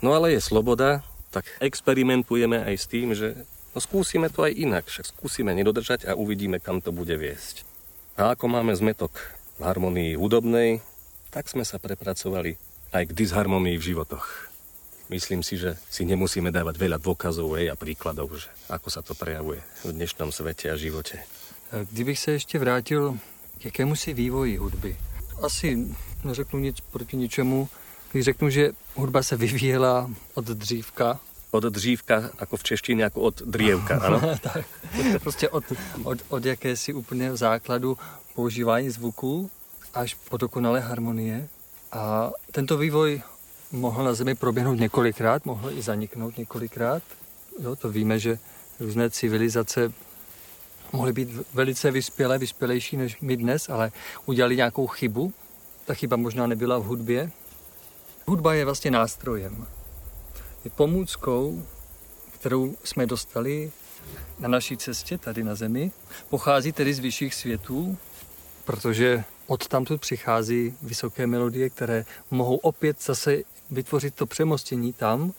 [0.04, 3.36] No ale je sloboda, tak experimentujeme aj s tým, že
[3.76, 7.68] no skúsime to aj inak, však skúsime nedodržať a uvidíme, kam to bude viesť.
[8.16, 9.12] A ako máme zmetok
[9.60, 10.80] v harmonii hudobnej,
[11.32, 12.56] tak sme sa prepracovali
[12.96, 14.52] aj k disharmonii v životoch.
[15.12, 19.62] Myslím si, že si nemusíme dávať veľa dôkazov a príkladov, že ako sa to prejavuje
[19.86, 21.22] v dnešnom svete a živote.
[21.92, 23.20] Kdybych se ještě vrátil
[23.60, 24.98] k jakému si vývoji hudby.
[25.42, 25.88] Asi
[26.24, 27.70] neřeknu nic proti ničemu,
[28.12, 31.20] když řeknu, že hudba se vyvíjela od dřívka.
[31.52, 34.22] Od dřívka, jako v češtině, jako od dřívka, ano?
[34.42, 34.66] tak,
[35.20, 35.64] prostě od,
[36.04, 37.98] od, od jakési úplně základu
[38.36, 39.52] používání zvuků
[39.94, 41.48] až po dokonalé harmonie.
[41.92, 43.22] A tento vývoj
[43.72, 47.04] mohl na Zemi proběhnout několikrát, mohl i zaniknout několikrát.
[47.60, 48.40] Jo, to víme, že
[48.80, 49.94] různé civilizace
[50.92, 53.92] mohly být velice vyspělé, vyspělejší než my dnes, ale
[54.26, 55.34] udělali nějakou chybu.
[55.86, 57.32] Ta chyba možná nebyla v hudbě.
[58.26, 59.68] Hudba je vlastně nástrojem.
[60.64, 61.64] Je pomůckou,
[62.32, 63.72] kterou jsme dostali
[64.40, 65.92] na naší cestě tady na Zemi.
[66.30, 67.98] Pochází tedy z vyšších světů,
[68.66, 73.38] protože od tamtud přichází vysoké melodie, které mohou opět zase
[73.72, 75.34] vytvořit to přemostění tam.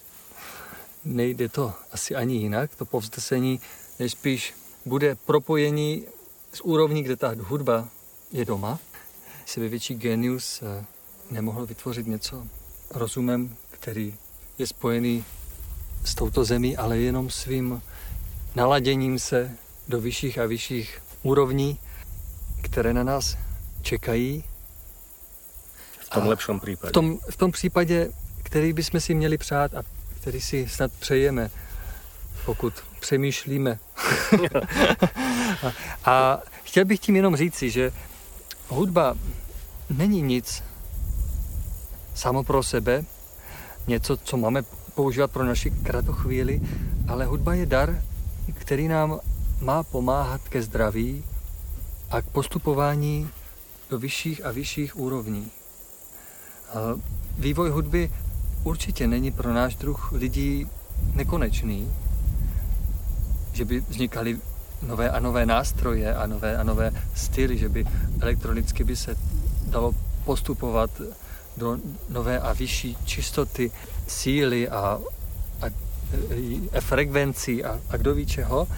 [1.04, 3.60] Nejde to asi ani jinak, to povzdesení
[3.98, 4.54] nejspíš
[4.86, 6.06] bude propojení
[6.52, 7.88] z úrovní, kde ta hudba
[8.32, 8.78] je doma.
[9.68, 10.84] větší genius eh,
[11.30, 12.46] nemohl vytvořit něco
[12.90, 14.14] rozumem, který
[14.58, 15.24] je spojený
[16.04, 17.82] s touto zemí, ale jenom svým
[18.54, 19.56] naladěním se
[19.88, 21.78] do vyšších a vyšších úrovní,
[22.62, 23.36] které na nás
[23.82, 24.44] čekají.
[25.98, 26.90] V tom a lepším případě.
[26.90, 28.10] V tom, v tom případě,
[28.42, 29.82] který bychom si měli přát a
[30.20, 31.50] který si snad přejeme,
[32.44, 33.78] pokud přemýšlíme.
[36.04, 37.92] A, chtěl bych tím jenom říci, že
[38.68, 39.14] hudba
[39.90, 40.62] není nic
[42.14, 43.04] samo pro sebe,
[43.86, 44.62] něco, co máme
[44.94, 46.60] používat pro naši kratochvíli,
[47.08, 48.02] ale hudba je dar,
[48.54, 49.20] který nám
[49.60, 51.24] má pomáhat ke zdraví
[52.10, 53.30] a k postupování
[53.90, 55.50] do vyšších a vyšších úrovní.
[57.38, 58.10] Vývoj hudby
[58.64, 60.68] určitě není pro náš druh lidí
[61.14, 61.92] nekonečný,
[63.56, 64.38] že by vznikaly
[64.82, 67.84] nové a nové nástroje a nové a nové styly, že by
[68.20, 69.16] elektronicky by se
[69.66, 69.94] dalo
[70.24, 70.90] postupovat
[71.56, 71.78] do
[72.08, 73.70] nové a vyšší čistoty
[74.06, 75.00] síly a,
[75.62, 75.66] a,
[76.72, 78.68] a frekvencí a, a kdo ví čeho,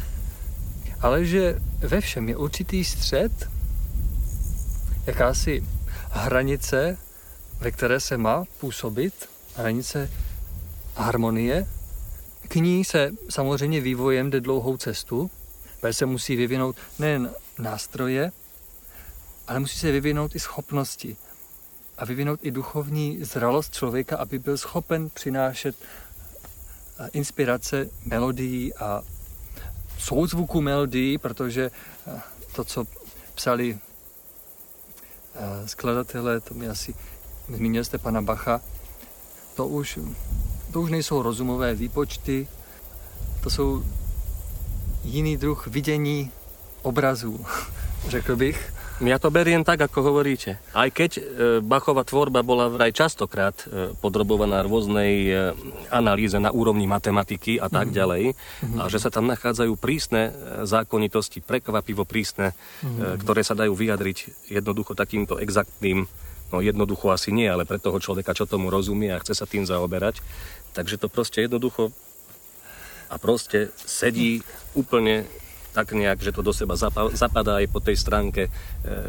[1.00, 3.50] ale že ve všem je určitý střed,
[5.06, 5.64] jakási
[6.10, 6.96] hranice,
[7.60, 9.14] ve které se má působit,
[9.56, 10.10] hranice
[10.96, 11.66] harmonie.
[12.48, 15.30] K ní se samozřejmě vývojem jde dlouhou cestu,
[15.80, 18.32] protože se musí vyvinout nejen nástroje,
[19.48, 21.16] ale musí se vyvinout i schopnosti.
[21.98, 25.76] A vyvinout i duchovní zralost člověka, aby byl schopen přinášet
[26.98, 29.02] eh, inspirace melodií a
[29.98, 31.70] souzvuku melodií, protože
[32.06, 32.20] eh,
[32.52, 32.84] to, co
[33.34, 33.78] psali
[35.34, 36.94] eh, skladatelé, to mi asi
[37.48, 38.60] zmínil jste pana Bacha,
[39.54, 39.98] to už,
[40.72, 42.48] to už nejsou rozumové výpočty,
[43.42, 43.82] to jsou
[45.04, 46.30] jiný druh vidění
[46.82, 47.44] obrazů,
[48.08, 48.72] řekl bych.
[48.98, 50.58] Ja to beriem tak, ako hovoríte.
[50.74, 51.22] Aj keď e,
[51.62, 55.32] Bachova tvorba bola vraj častokrát e, podrobovaná rôznej e,
[55.94, 58.82] analýze na úrovni matematiky a tak ďalej, mm-hmm.
[58.82, 60.34] a že sa tam nachádzajú prísne
[60.66, 63.22] zákonitosti, prekvapivo prísne, mm-hmm.
[63.22, 66.10] ktoré sa dajú vyjadriť jednoducho takýmto exaktným,
[66.52, 69.66] no jednoducho asi nie, ale pre toho človeka, čo tomu rozumie a chce sa tým
[69.68, 70.20] zaoberať.
[70.72, 71.92] Takže to proste jednoducho
[73.08, 74.44] a proste sedí
[74.76, 75.24] úplne
[75.72, 76.74] tak nejak, že to do seba
[77.14, 78.50] zapadá aj po tej stránke e,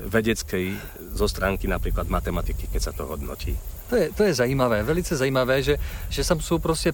[0.05, 0.77] vedeckej,
[1.17, 3.57] zo stránky napríklad matematiky, keď sa to hodnotí.
[3.89, 6.93] To je, to je zajímavé, velice zajímavé, že, že tam jsou prostě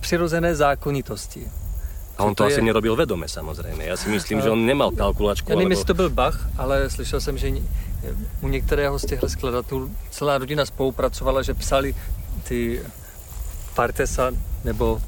[0.00, 1.50] přirozené zákonitosti.
[2.18, 2.62] A on to, to asi je...
[2.62, 3.84] nerobil vedome samozřejmě.
[3.84, 5.50] Já si myslím, že on nemal kalkulačku.
[5.50, 5.72] Já nevím, alebo...
[5.72, 7.50] jestli to byl Bach, ale slyšel jsem, že
[8.40, 11.94] u některého z těchto skladatelů celá rodina spolupracovala, že psali
[12.42, 12.82] ty
[13.74, 14.30] partesa
[14.64, 15.02] nebo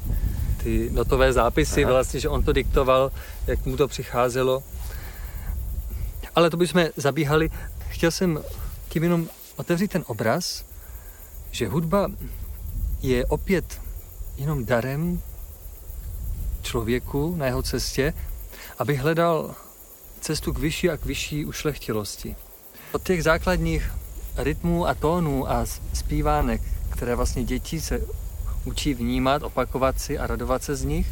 [0.63, 1.93] ty notové zápisy, Aha.
[1.93, 3.11] vlastně, že on to diktoval,
[3.47, 4.63] jak mu to přicházelo.
[6.35, 7.49] Ale to bychom zabíhali.
[7.89, 8.39] Chtěl jsem
[8.89, 10.65] tím jenom otevřít ten obraz,
[11.51, 12.07] že hudba
[13.01, 13.81] je opět
[14.37, 15.21] jenom darem
[16.61, 18.13] člověku na jeho cestě,
[18.79, 19.55] aby hledal
[20.21, 22.35] cestu k vyšší a k vyšší ušlechtilosti.
[22.91, 23.91] Od těch základních
[24.37, 28.01] rytmů a tónů a zpívánek, které vlastně děti se
[28.65, 31.07] učí vnímat, opakovat si a radovat se z nich,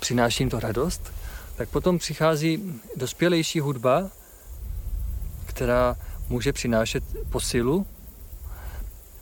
[0.00, 1.12] přináší jim to radost,
[1.56, 4.10] tak potom přichází dospělejší hudba,
[5.46, 5.96] která
[6.28, 7.86] může přinášet posilu,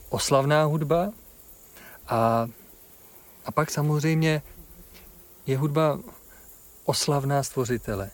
[0.09, 1.11] oslavná hudba
[2.09, 2.49] a,
[3.45, 4.43] a pak samozřejmě
[5.47, 5.99] je hudba
[6.85, 8.11] oslavná stvořitele.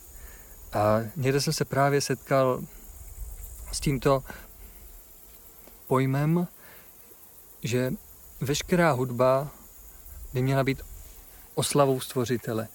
[0.72, 2.62] A někde jsem se právě setkal
[3.74, 4.24] s tímto
[5.86, 6.48] pojmem,
[7.62, 7.92] že
[8.40, 9.50] veškerá hudba
[10.32, 10.82] by měla být
[11.54, 12.68] oslavou stvořitele.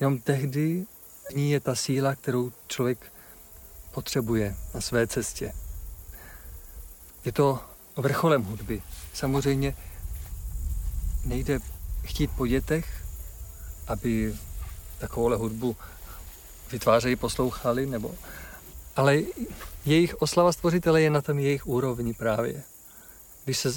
[0.00, 0.86] Jenom tehdy
[1.30, 3.12] V ní je ta síla, kterou člověk
[3.90, 5.52] potřebuje na své cestě.
[7.24, 7.58] Je to
[7.96, 8.82] vrcholem hudby.
[9.14, 9.76] Samozřejmě
[11.24, 11.58] nejde
[12.02, 13.04] chtít po dětech,
[13.86, 14.34] aby
[14.98, 15.76] takovouhle hudbu
[16.72, 18.14] vytvářejí, poslouchali, nebo...
[18.96, 19.22] Ale
[19.84, 22.62] jejich oslava stvořitele je na tom jejich úrovni právě.
[23.44, 23.72] Když se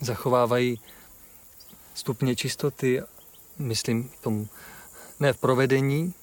[0.00, 0.80] zachovávají
[1.94, 3.02] stupně čistoty,
[3.58, 4.48] myslím tomu
[5.20, 6.14] ne v provedení,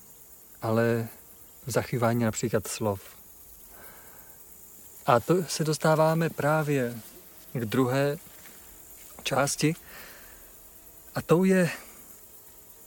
[0.62, 1.08] ale
[1.66, 3.02] v zachyvání například slov.
[5.06, 7.00] A to se dostáváme právě
[7.54, 8.18] k druhé
[9.24, 9.76] části,
[11.16, 11.70] a tou je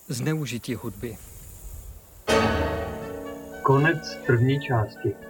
[0.08, 1.18] zneužití hudby.
[3.62, 5.27] Konec první části.